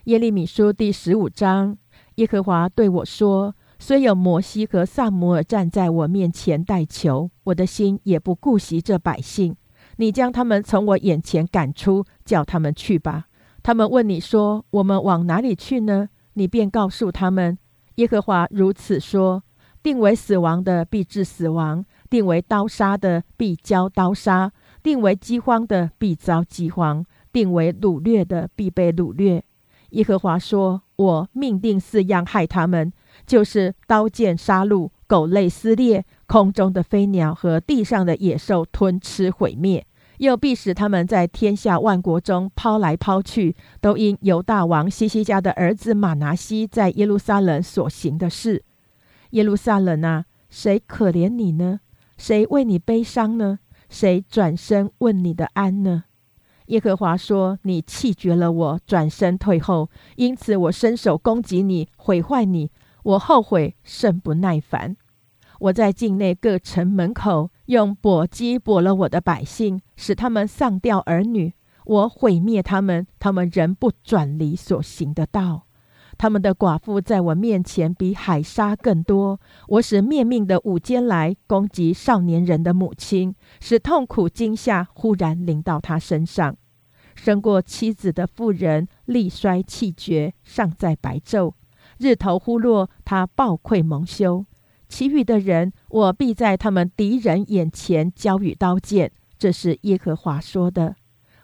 [0.05, 1.79] 耶利米书第十五章，
[2.17, 3.55] 耶和华对我说
[3.85, 9.57] ：“虽有摩西和萨摩尔站在我面前代求，我的心也不顾惜这百姓。
[9.97, 13.25] 你将他们从我眼前赶出，叫他们去吧。
[13.61, 16.09] 他们问你说：我们往哪里去呢？
[16.35, 17.59] 你便告诉他们：
[17.97, 19.43] 耶和华如此说。”
[19.83, 29.43] 定为死亡的必致死亡，定为刀杀的必遭刀杀，定为饥荒的必遭饥荒，定为掳掠的必被掳掠。
[29.91, 32.93] 耶和华说：“我命定四样害他们，
[33.27, 39.87] 就是刀剑杀戮、狗类撕裂、空中的飞鸟和地上的野兽吞吃毁灭，
[40.19, 48.65] 又必使他们在天下万国中抛来抛去，都因犹大王西西家的儿子马拿西在耶路撒冷所行的事。”
[49.31, 51.81] 耶路撒冷啊，谁可怜你呢？
[52.19, 53.59] 谁为你悲伤呢？
[53.89, 56.05] 谁转身问你的安呢？
[56.67, 62.71] 耶和华说：“你弃绝了我，转身退后，因此我伸手攻击你，毁坏你。
[63.03, 64.97] 我后悔甚不耐烦。
[65.61, 71.55] 我在境内各城门口用簸箕簸了我的百姓，使他们丧掉儿女。
[71.85, 75.67] 我毁灭他们，他们仍不转离所行的道。”
[76.19, 79.41] 他们的寡妇在我面前比海沙更多。
[79.67, 86.57] 我使灭命的午间来攻击少年人的母亲，使痛苦惊吓忽然临到他身上。
[87.15, 91.55] 生过妻子的妇人力衰气绝，尚在白昼。
[92.03, 94.45] 日头忽落，他暴愧蒙羞。
[94.89, 99.13] 其余的人，我必在他们敌人眼前交与刀剑。
[99.39, 100.97] 这是耶和华说的。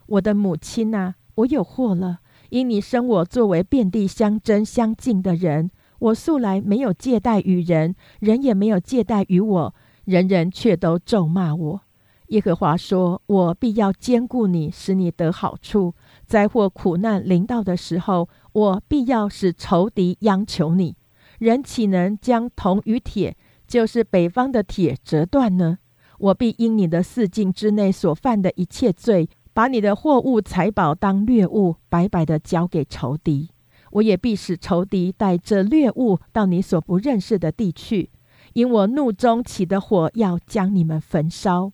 [0.06, 2.18] 我的母亲啊，我有祸了。
[2.50, 9.74] 因你生我作为遍地相争相敬的人，我素来没有借贷与人，人也没有借贷于我。
[10.04, 11.80] 人人却都咒骂我。
[12.28, 15.94] 耶和华说：“我必要兼顾你，使你得好处。
[16.26, 18.28] 灾祸苦难临到的时候，
[18.58, 20.96] 我必要使仇敌央求你。
[21.38, 23.36] 人岂能将铜与铁，
[23.68, 25.78] 就是北方的铁折断呢？
[26.18, 33.50] 我必因你的四境之内所犯的一切罪，把你的货物财宝当掠物，白白的交给仇敌。
[33.92, 38.10] 我也必使仇敌带着掠物到你所不认识的地去，
[38.54, 41.70] 因我怒中起的火要将你们焚烧。”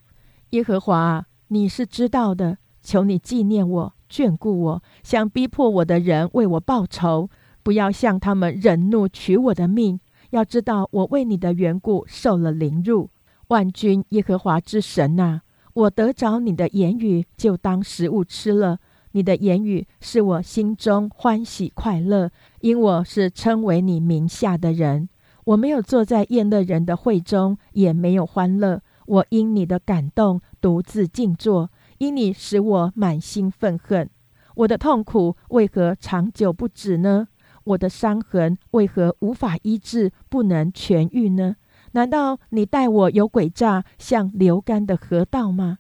[0.51, 7.29] 耶和华，你是知道的，求你纪念我，眷顾我，想逼迫我的人为我报仇，
[7.65, 9.99] 不要向他们忍怒取我的命。
[10.31, 13.11] 要知道，我为你的缘故受了凌辱。
[13.49, 15.41] 万军耶和华之神呐，
[15.73, 18.79] 我得着你的言语，就当食物吃了。
[19.11, 25.09] 你的言语是我心中欢喜快乐，因我是称为你名下的人。
[25.45, 28.81] 我没有坐在宴乐人的会中，也没有欢乐。
[29.07, 31.71] 我因你的感动独自静坐，
[32.05, 34.11] 因你使我满心愤恨。
[34.57, 37.29] 我的痛苦为何长久不止呢？
[37.65, 41.57] 我的伤痕为何无法医治，不能痊愈呢？
[41.93, 45.79] 难道你待我有诡诈，像流干的河道吗？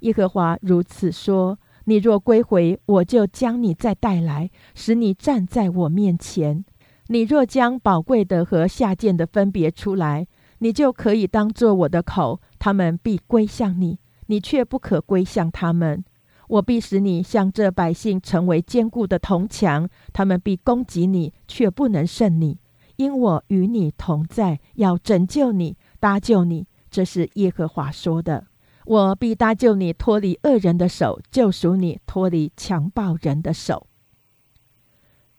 [0.00, 6.64] 耶和华如此说：你若归回，我就将你再带来，使你站在我面前。
[7.06, 10.26] 你若将宝贵的和下贱的分别出来。
[10.62, 13.98] 你就可以当做我的口，他们必归向你，
[14.30, 16.04] 你却不可归向他们。
[16.46, 22.58] 我必使你向这百姓成为坚固的铜墙，他们必攻击你，却不能胜你，
[22.94, 26.68] 因我与你同在，要拯救你，搭救你。
[26.88, 28.46] 这是耶和华说的。
[28.84, 33.88] 我必搭救你，脱离恶人的手，救赎你，脱离强暴人的手。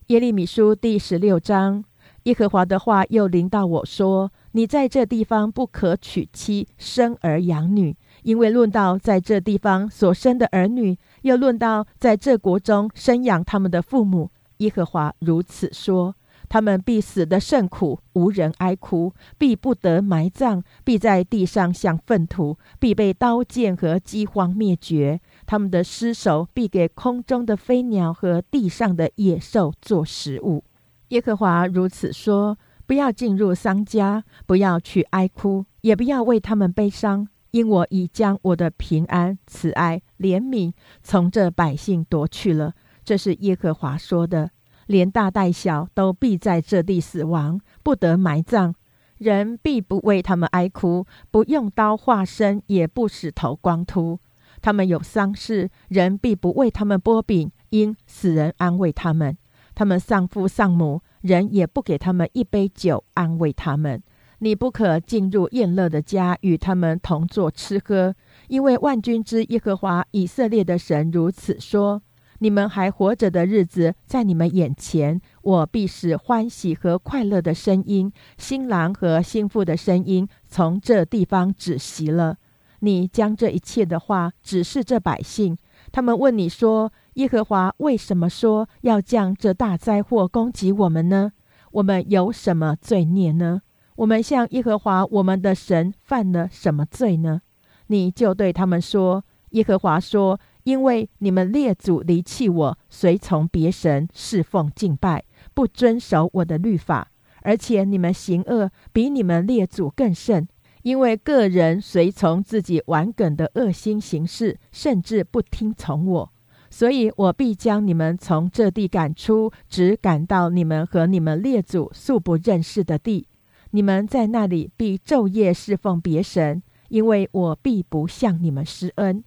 [0.07, 1.85] 耶利米书第十六章。
[2.25, 14.31] 耶和华的话又临到我说：“你在这地方不可娶妻生儿养女，因为论到在这地方所生的儿女，又论到在这国中生养他们的父母。
[14.57, 16.15] 耶和华如此说：
[16.47, 25.19] 他们必死得甚苦，无人哀哭；必不得埋葬，必在地上像粪土，必被刀剑和饥荒灭绝。
[25.45, 30.63] 他们的尸首必给空中的飞鸟和地上的野兽做食物。”
[31.09, 40.73] 耶和华如此说：不要进入丧家，不要去哀哭，也不要为他们悲伤，因我已将我的平安、慈爱、怜悯
[41.03, 42.73] 从这百姓夺去了。
[43.03, 44.51] 这是耶和华说的。
[44.87, 48.75] 连大带小都必在这地死亡，不得埋葬。
[49.17, 54.19] 人必不为他们哀哭，不用刀划身，也不使头光秃。
[54.61, 59.37] 他们有丧事，人必不为他们剥饼，因死人安慰他们。
[59.73, 64.03] 他们丧父丧母，人也不给他们一杯酒安慰他们。
[64.43, 68.15] 你不可进入宴乐的家，与他们同坐吃喝，
[68.47, 72.01] 因为万军之耶和华以色列的神如此说：
[72.39, 82.37] 你们还活着的日子，在你们眼前，我必使欢喜和快乐的声音、新郎和新妇的声音从这地方止息了。
[82.79, 85.55] 你将这一切的话指示这百姓，
[85.91, 86.91] 他们问你说。
[87.15, 91.33] 耶和华为什么说要将这大灾祸攻击我们呢？
[91.73, 93.63] 我们有什么罪孽呢？
[93.95, 97.41] 我们向耶和华我们的神犯了什么罪呢？
[97.87, 105.23] 你就对他们说：耶和华说，因为你们列祖离弃我，随从别神侍奉敬拜，
[105.53, 107.11] 不遵守我的律法，
[107.41, 110.47] 而且你们行恶比你们列祖更甚，
[110.83, 116.31] 因为个人随从自己顽梗的恶心行事，甚至不听从我。
[116.69, 123.27] 所以我必将你们从这地赶出，只赶到你们和你们列祖素不认识的地。
[123.71, 129.23] 你们在那里必昼夜侍奉别神，因为我必不向你们施恩。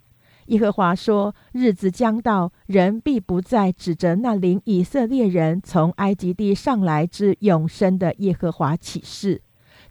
[0.46, 9.42] 耶和华说：日子将到，人必不再指着那领以色列人从埃及地上来之永生的耶和华起誓。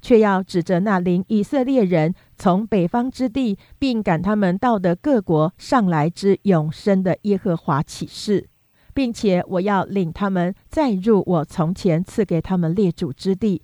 [0.01, 8.49] 却要指着那领以色列人从北方之地，并赶他们到的各国上来之永生的耶和华起誓，
[8.93, 13.61] 并且我要领他们再入我从前赐给他们列祖之地。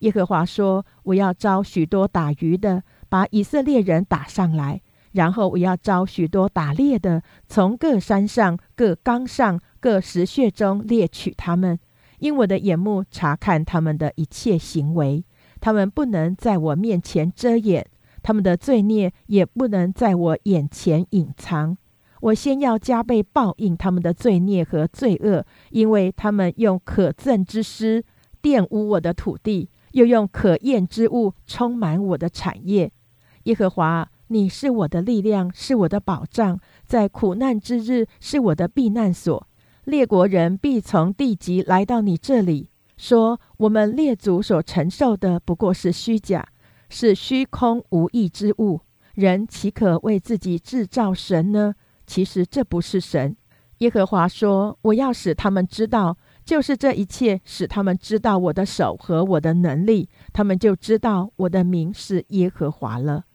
[0.00, 4.80] 耶和华说：“我要招许多打鱼的，把以色列人打上来；
[5.12, 11.78] 然后我要招许多打猎的，从各山上、各冈上、各石穴中猎取他们，
[12.18, 15.24] 因我的眼目查看他们的一切行为。”
[15.60, 17.84] 他们不能在我面前遮掩，
[18.22, 21.76] 他们的罪孽也不能在我眼前隐藏。
[22.20, 28.04] 我先要加倍报应他们的罪孽和罪恶，因为他们用可憎之师
[28.40, 32.92] 玷污我的土地，又用可厌之物充满我的产业。
[33.44, 39.46] 耶和华，你是我的力量，是我的保障，在苦难之日是我的避难所。
[39.84, 42.68] 列国人必从地极来到你这里，
[42.98, 46.46] 说：我们列祖所承受的不过是虚假，
[46.90, 48.80] 是虚空无益之物。
[49.14, 51.74] 人岂可为自己制造神呢？
[52.06, 53.34] 其实这不是神。
[53.78, 56.18] 耶和华说：我要使他们知道。
[56.48, 63.26] 就是这一切，使他们知道我的手和我的能力，他们就知道我的名是耶和华了。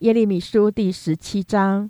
[0.00, 1.88] 耶利米书第十七章，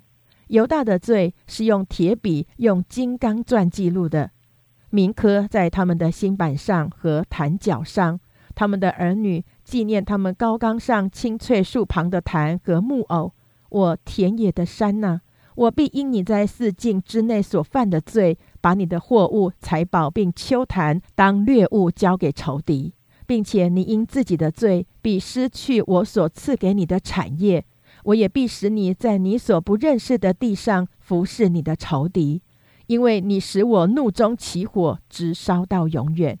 [0.49, 4.29] 犹大的罪是用铁笔、用金刚钻记录的，
[4.91, 8.19] 铭刻在他们的心板上和坛角上。
[8.53, 13.33] 他们的儿女纪念他们高冈上青翠树旁的坛和木偶。
[13.69, 15.21] 我田野的山呐，
[15.55, 18.37] 我必因你在四境之内所犯的罪。
[18.67, 22.93] 把你的货物、财宝并秋坛当掠物交给仇敌，
[23.25, 27.63] 并且你因自己的罪必失去我所赐给你的产业，
[28.03, 32.41] 我也必使你在你所不认识的地上服侍你的仇敌，
[32.87, 36.37] 因为你使我怒中起火，直烧到永远。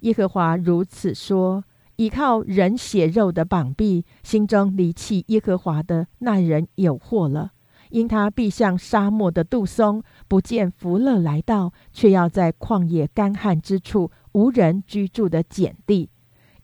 [0.00, 1.62] 耶和华如此说：
[1.96, 7.50] 依靠人血肉的膀臂，心中离弃耶和华的那人有祸了。
[7.96, 16.10] 因他必像沙漠的杜松，不见福乐来到，却要在旷野干旱之处、无人居住的碱地，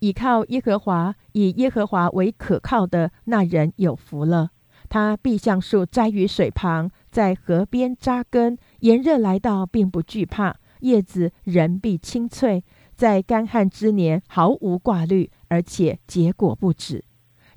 [0.01, 4.51] 倚靠耶和华，以耶和华为可靠的那人有福了。
[4.91, 12.63] 他必像树栽于水旁，在河边扎根，炎热来到，并不惧怕，叶子仍必青翠，
[12.95, 17.03] 在干旱之年毫无挂虑，而且结果不止。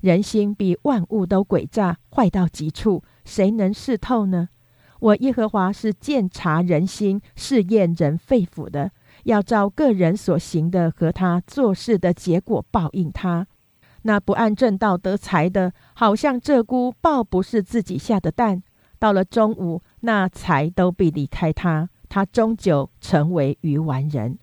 [0.00, 3.02] 人心比万物都诡诈，坏到极处。
[3.26, 4.48] 谁能试透呢？
[4.98, 8.92] 我耶和华是鉴察人心、试验人肺腑的，
[9.24, 13.46] 要照个人所行的和他做事的结果报应他。
[14.02, 18.62] 那不按正道得财的，好像鹧鸪抱不是自己下的蛋，
[18.98, 24.38] 到了中午，那财都必离开他，他终究成为愚顽人。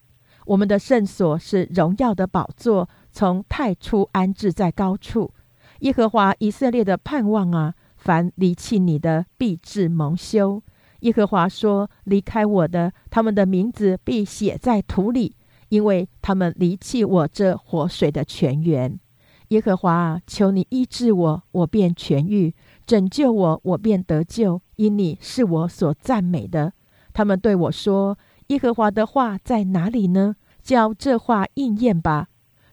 [0.45, 5.33] 我们的圣所是荣耀的宝座，从太初安置在高处。
[5.79, 7.73] 耶和华以色列的盼望啊！
[8.03, 10.61] 凡离弃你的，必致蒙羞。
[10.99, 15.37] 耶和华说：“离开我的，他们的名字必写在土里，
[15.69, 18.99] 因为他们离弃我这活水的泉源。”
[19.49, 22.51] 耶和华啊，求你医治我，我便痊愈；
[22.85, 24.61] 拯救我，我便得救。
[24.75, 26.73] 因你是我所赞美的。
[27.13, 30.35] 他们对我说：“耶和华的话在哪里呢？
[30.61, 32.27] 叫这话应验吧。”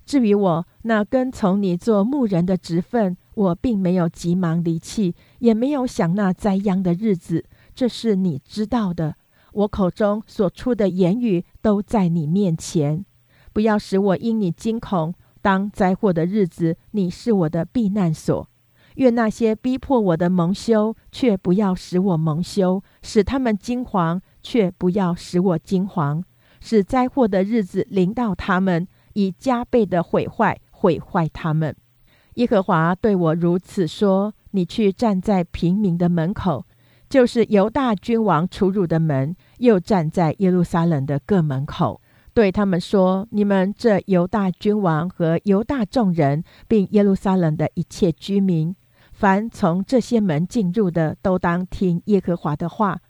[0.05, 3.17] 至于我那跟从你做牧人的职分。
[3.35, 9.17] 我并没有急忙离弃，也没有想那灾殃的日子，这是你知道的。
[9.53, 13.05] 我口中所出的言语都在你面前，
[13.53, 15.15] 不要使我因你惊恐。
[15.43, 18.49] 当灾祸的日子，你是我的避难所。
[18.97, 26.23] 愿那些逼迫我的蒙羞，却不要使我蒙羞；使他们惊惶，却不要使我惊惶。
[26.61, 31.75] 使灾祸的日子临到他们，以加倍的毁坏毁坏他们。
[32.35, 36.65] 耶和华对我如此说：“你去站在平民的门口，
[37.09, 42.01] 就是犹大君王出入的门；又站在耶路撒冷的各门口，
[42.33, 48.75] 对他们说：你们这犹大君王和犹大众人，并耶路撒冷的一切居民，
[49.13, 53.01] 凡从这些门进入的，都当听耶和华的话。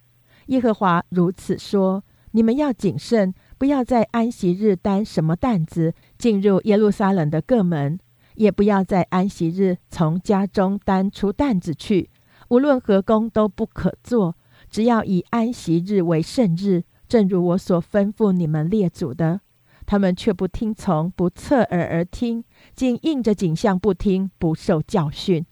[0.46, 2.02] 耶和华如此说：
[2.32, 8.00] 你们要谨慎，不要在安息日担什么担子进入耶路撒冷的各门。”
[8.40, 12.08] 也不要在安息日从家中担出担子去，
[12.48, 14.34] 无论何工都不可做，
[14.70, 19.42] 只要以安息日为圣日，正如我所吩咐你们列祖的。
[19.84, 22.42] 他们却不听从，不侧耳而听，
[22.74, 25.44] 竟应着景象不听，不受教训。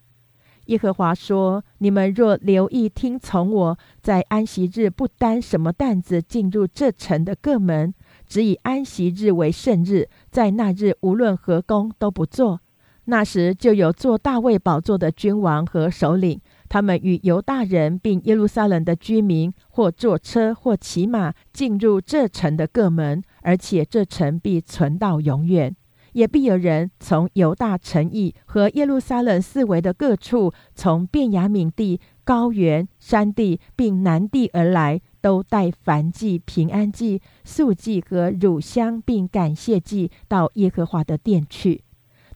[0.67, 7.93] 耶和华说：“你们若留意听从我，在安息日不担什么担子进入这城的各门，
[8.27, 12.61] 只以安息日为圣日，在那日无论何工都不做。”
[13.11, 16.39] 那时就有坐大卫宝座的君王和首领，
[16.69, 25.75] 他们与犹大人并耶路撒冷的居民，或坐车或骑马进入这城的各门，而且这城必存到永远。
[26.13, 41.81] 也必有人从犹大城邑和耶路撒冷四围的各处，从便雅悯地、高原、山地并南地而来，都带燔祭、平安祭、素祭和乳香，并感谢祭，到耶和华的殿去。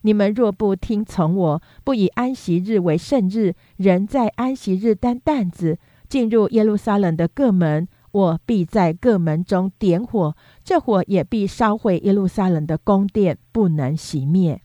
[0.05, 14.61] 你们若不听从我，不以安息日为圣日，人在安息日担担子进入耶路撒冷的各门，我必在各门中点火，这火也必烧毁耶路撒冷的宫殿，不能熄灭。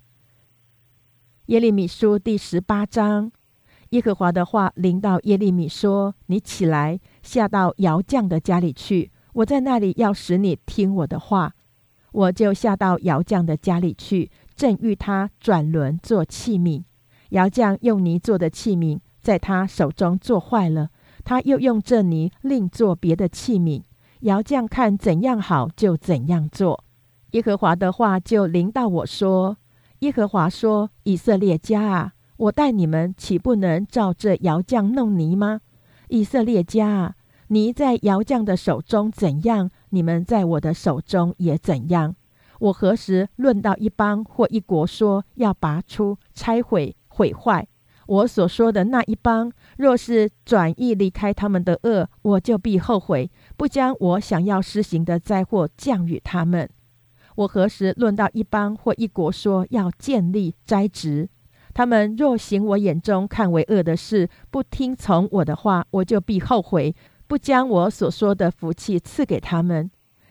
[1.47, 3.31] 耶利米书第十八章，
[3.91, 9.13] 耶和华的话临到耶利米说：“你起来，下到窑匠的家里去。
[9.35, 11.55] 我在那里要使你听我的话。”
[12.11, 16.83] 我就下到窑匠的家里去，正欲他转轮做器皿。
[17.29, 20.91] 窑匠用泥做的器皿在他手中做坏了，
[21.25, 23.83] 他又用这泥另做别的器皿。
[24.23, 26.83] 窑匠看怎样好，就怎样做。
[27.31, 29.59] 耶和华的话就临到我说。
[30.01, 35.61] 耶和华说：“以色列家啊，我待你们岂不能照这窑匠弄泥吗？
[36.09, 37.15] 以色列家啊，
[37.49, 42.17] 泥在窑匠的手中怎样，你们在我的手中也怎样。
[42.59, 47.67] 我何时论到一邦或一国说要拔出、拆毁、毁坏？
[48.07, 56.69] 我所说的那一邦，若是转意离开他们的恶，我就必后悔，不将我想要施行的灾祸降与他们。”
[57.37, 61.29] 我何时论到一邦或一国说要建立栽植？
[61.75, 66.97] 他们若行我眼中看为恶的事，不听从我的话，我就必后悔，
[67.29, 69.89] 不将我所说的福气赐给他们。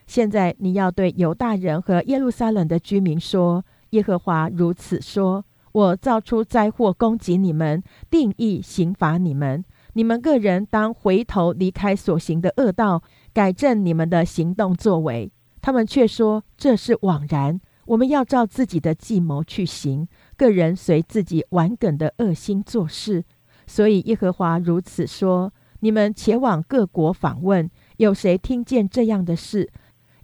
[0.08, 9.62] 现在你要对犹大人和耶路撒冷的居民说：耶和华如此说：我造出灾祸攻击你们，定义刑罚你们。
[9.92, 13.02] 你们个人当回头离开所行的恶道，
[13.34, 15.30] 改正你们的行动作为。
[15.60, 23.24] 他们却说这是枉然，我们要照自己的计谋去行，个人随自己顽梗的恶心做事。
[23.66, 29.70] 所以耶和华如此说：你们且往各国访问，有谁听见这样的事？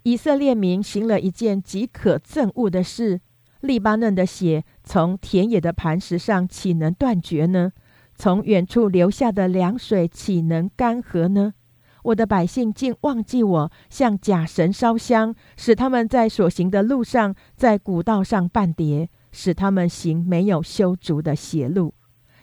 [0.05, 3.21] 以色列民行了一件极可憎恶的事。
[3.61, 7.71] 利巴嫩的血从田野的磐石上岂能断绝呢？
[8.15, 11.55] 从远处流下的凉水岂能干涸呢？
[12.03, 21.95] 我的百姓竟忘记我，向假神烧香，使他们在所行的路上，在古道上半跌，使他们行没有修足的邪路，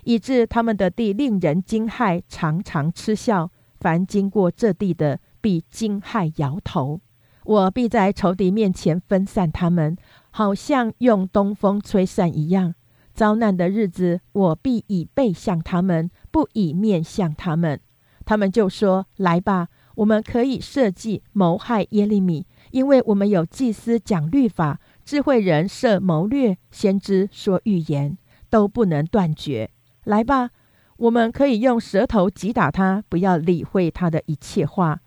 [0.02, 3.52] 以致他们的地令人惊骇，常常嗤笑。
[3.78, 7.00] 凡经过这地的，必惊骇摇头。
[7.44, 9.96] 我必在仇敌面前分散他们，
[10.30, 12.74] 好像用东风吹散一样。
[13.14, 17.80] 遭难的日子，我必以背向他们，不以面向他们。
[18.24, 28.16] 他们就说：“来吧，我们可以设计谋害耶利米，因为我们有祭司讲律法，智慧人设谋略，先知说预言，
[28.48, 29.70] 都不能断绝。
[30.04, 30.50] 来吧，
[30.96, 35.00] 我们可以用舌头击打他，不要理会他的一切话。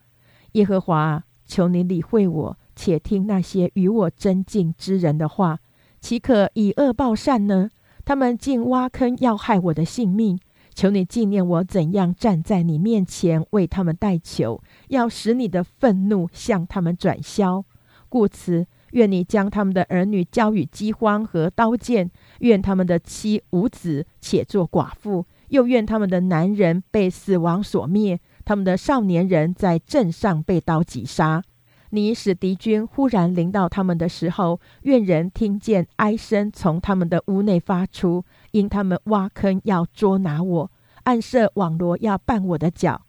[0.52, 5.60] 耶和华，求你理会我，且听那些与我争竞之人的话，
[6.02, 7.70] 岂可以恶报善呢？
[8.04, 10.40] 他们竟挖坑要害我的性命。”
[10.76, 17.64] 求你纪念我怎样站在你面前为他们代求，要使你的愤怒向他们转消。
[18.10, 31.44] 故此，愿你将他们的儿女交与饥荒和刀剑，愿他们的妻无子且做寡妇，又愿他们的男人被死亡所灭，他们的少年人在镇上被刀击杀。
[31.90, 38.24] 你使敌军忽然临到他们的时候，愿人听见哀声从他们的屋内发出。
[38.52, 40.72] 因他们挖坑要捉拿我，
[41.04, 43.02] 暗设网罗要绊我的脚。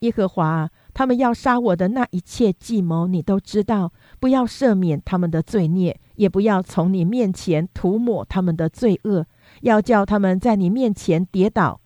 [0.00, 3.92] 耶和华，他们要杀我的那一切计谋，你都知道。
[4.18, 9.26] 不要赦免他们的罪孽，也不要从你面前涂抹他们的罪恶，
[9.60, 11.80] 要叫他们在你面前跌倒。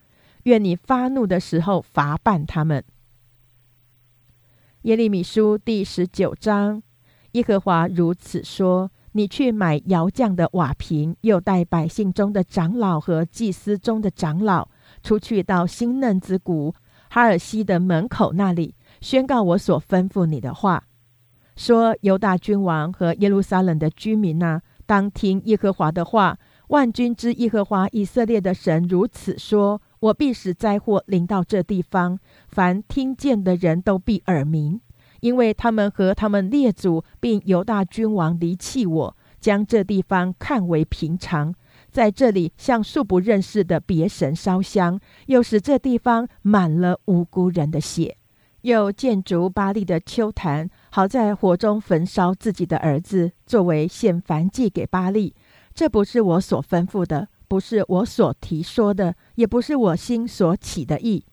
[0.45, 2.85] 愿你发怒的时候罚办他们。
[4.85, 6.82] 耶利米书第十九章，
[7.32, 8.91] 耶和华如此说。
[9.12, 14.68] 你去买窑匠的瓦瓶，又带百姓中的长老和祭司中的长老
[15.03, 16.74] 出去到新嫩子谷
[17.09, 20.85] 哈尔西的门口那里，宣告我所吩咐你的话，
[21.57, 26.39] 说：犹大君王和耶路撒冷的居民呐，当听耶和华的话。
[26.68, 32.18] 万军之耶和华以色列的神如此说：我必使灾祸临到这地方，
[32.55, 34.81] 凡听见的人都必耳鸣。
[35.21, 41.55] 因为他们和他们列祖，并犹大君王离弃我，将这地方看为平常，
[41.91, 48.19] 在这里向素不认识的别神烧香，又使这地方满了无辜人的血，
[48.61, 55.35] 又建筑巴利的丘坛，好在火中焚烧自己的儿子，作为献燔祭给巴利。
[55.73, 61.25] 这不是我所吩咐的，不是我所提说的，也不是我心所起的意。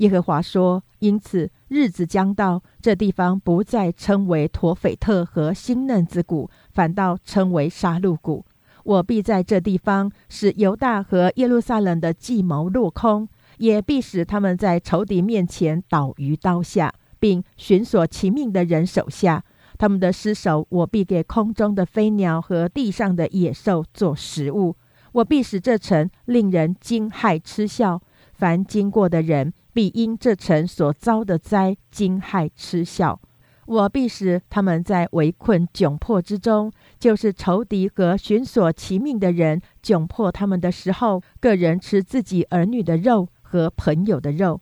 [0.00, 8.44] 耶和华说：“因此。”日子将到，这地方不再称为陀斐特和新嫩子谷，反倒称为杀戮谷。
[8.82, 13.28] 我必在这地方使犹大和耶路撒冷的计谋落空，
[13.58, 19.44] 也必使他们在仇敌面前倒于刀下，并寻索其命的人手下。
[19.78, 24.74] 他们的尸首，我必给空中的飞鸟和地上的野兽做食物。
[25.12, 28.00] 我必使这城令人惊骇嗤笑，
[28.32, 33.18] 凡经过的人必因这城所遭的灾惊骇嗤笑。
[33.64, 44.60] 我必使他们在围困窘迫之中，就是仇敌和寻索其命的人窘迫他们的时候，个人吃自己儿女的肉和朋友的肉。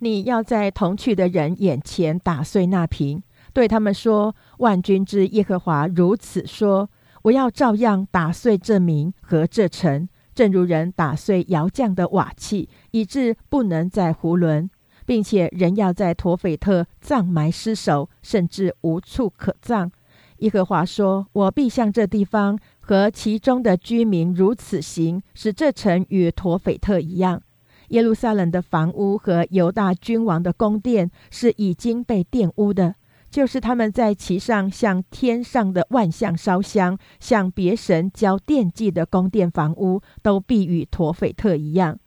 [0.00, 6.90] 你要在同去的人眼前打碎那瓶，对他们说：“万军之耶和华如此说：
[7.22, 14.68] 我要照样打碎这名和这城，正如人打碎窑匠的瓦器，以致不能再囫囵。”
[15.04, 19.90] 并且人要在陀斐特葬埋尸首，甚至无处可葬。
[20.38, 27.42] 耶和华说：“我必向这地方和其中的居民如此行，使这城与陀斐特一样。
[27.88, 32.94] 耶路撒冷的房屋和犹大君王的宫殿是已经被玷污的，
[33.30, 41.98] 就是他们在其上向天上的万象烧香，向别神交奠祭的宫殿房屋，都必与陀斐特一样。”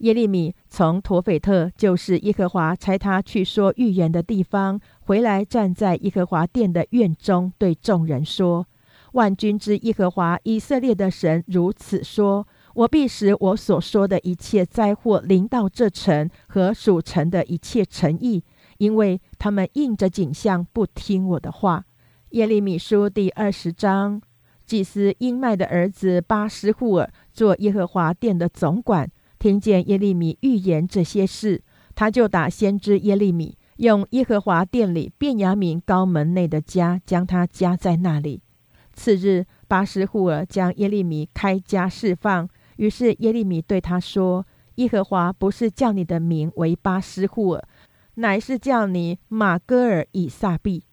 [0.00, 8.66] 耶利米从陀斐特，就是耶和华差他去说预言的地方，回来站在耶和华殿的院中，对众人说
[9.12, 18.44] ：“万军之耶和华以色列的神如此说：我必使我所说的一切灾祸临到这城和属城的一切城邑，
[18.78, 21.84] 因为他们应着景象不听我的话。”
[22.30, 24.20] 耶利米书第二十章，
[24.66, 29.10] 祭司英麦的儿子巴斯户尔做耶和华殿的总管。
[29.38, 31.62] 听见耶利米预言这些事，
[31.94, 38.42] 他就打先知耶利米，用耶和华殿里便雅悯高门内的家，将他夹在那里。
[38.92, 42.48] 次日，巴斯户尔将耶利米开家释放。
[42.76, 44.46] 于是耶利米对他说
[44.76, 47.68] ：“耶和华不是叫你的名为巴斯户尔，
[48.16, 50.84] 乃是叫你马戈尔以撒毕。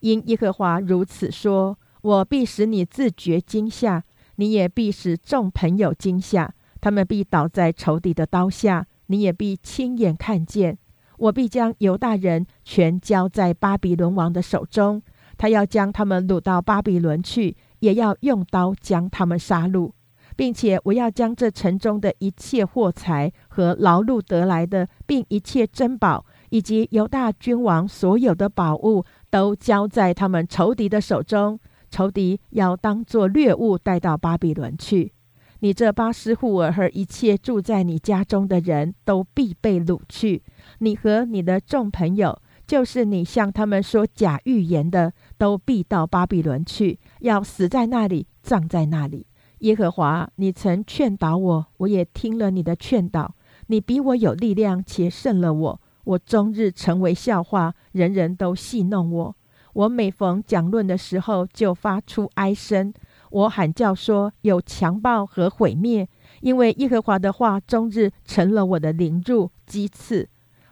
[0.00, 4.02] 因耶和华如此说：我必使你自觉惊吓，
[4.36, 10.78] 你也必使众朋友惊吓。”他们必倒在仇敌的刀下，你也必亲眼看见。
[11.16, 15.02] 我必将犹大人全交在巴比伦王的手中，
[15.36, 19.90] 他要将他们掳到巴比伦去，也要用刀将他们杀戮，
[20.36, 31.58] 并且我要将这城中的一切货财和劳碌得来的，并一切珍宝，以及犹大君王所有的宝物，都交在他们仇敌的手中。
[31.90, 35.12] 仇敌要当作掠物带到巴比伦去。
[35.60, 40.42] 你这巴斯户尔和一切住在你家中的人都必被掳去。
[40.78, 49.26] 你和你的众朋友，就是你向他们说假预言的，都必到巴比伦去，要死在那里，葬在那里。
[49.60, 53.34] 耶和华，你曾劝导我，我也听了你的劝导。
[53.66, 55.80] 你比我有力量，且胜了我。
[56.08, 59.36] 我终日成为笑话，人人都戏弄我。
[59.74, 62.94] 我每逢讲论的时候，就发出哀声。
[63.30, 66.08] 我喊叫说：“有强暴和毁灭，
[66.40, 70.26] 因为耶和华的话终日成了我的凌辱讥刺。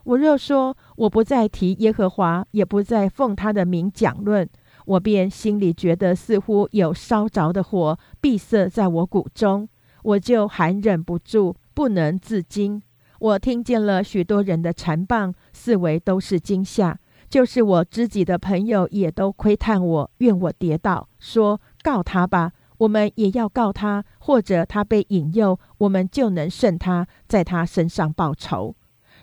[0.04, 4.48] 我若说我不再提耶和华，也不再奉他的名讲论，
[4.86, 9.68] 我便心里觉得似乎有烧着的火闭塞在我骨中，
[10.02, 12.82] 我就还忍不住，不能自禁。
[13.18, 16.96] 我听见了许多人的缠谤，四围都是惊吓，
[17.28, 28.74] 就是我知己的朋友也都窥探我，愿我跌倒，说。”告他吧，我们也要告他，或者他被引诱，我们就能胜他，在他身上报仇。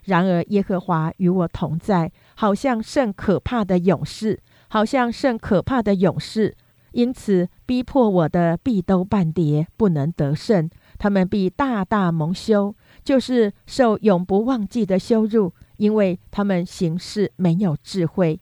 [0.06, 4.40] 然而耶和华与我同在，好像甚可怕的勇士，
[4.70, 6.56] 好像甚可怕的勇士。
[6.94, 10.70] 因此逼迫我的必都半跌，不能得胜。
[10.98, 12.74] 他们必大大蒙羞，
[13.04, 18.40] 就是受永不忘记的羞辱，因为他们行事没有智慧。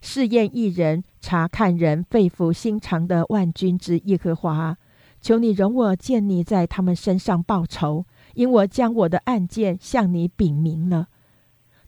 [0.00, 4.76] 试验一人，查看人肺腑心肠的万军之耶和华，
[5.20, 11.08] 求你容我见你在他们身上报仇，因我将我的案件向你禀明了。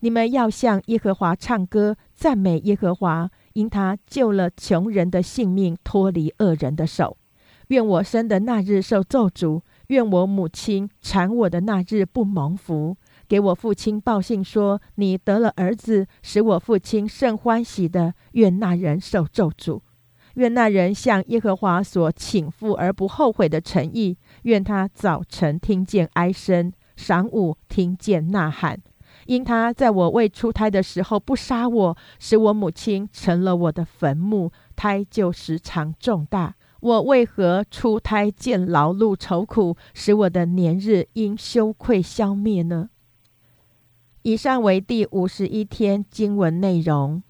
[0.00, 7.16] 你们要向耶和华唱歌，赞美耶和华，因他救了穷人的性命，脱离恶人的手。
[7.68, 12.96] 愿我生的那日受咒诅，愿我母亲产我的那日不蒙福。
[13.28, 18.14] 给我父亲报信说：“你得了儿子，使我父亲甚欢喜的。
[18.32, 19.80] 愿那人受咒诅，
[20.34, 24.16] 愿那人向耶和华所请付而不后悔的诚意。
[24.42, 28.80] 愿他早晨听见哀声，晌午听见呐喊。
[29.26, 36.54] 因他在我未出胎的时候不杀我，使我母亲成了我的坟墓，胎就时常重大。
[36.80, 42.90] 我为何出胎见劳碌愁苦，使我的年日因羞愧消灭呢？”
[44.22, 47.22] 以上为第五十一天经文内容。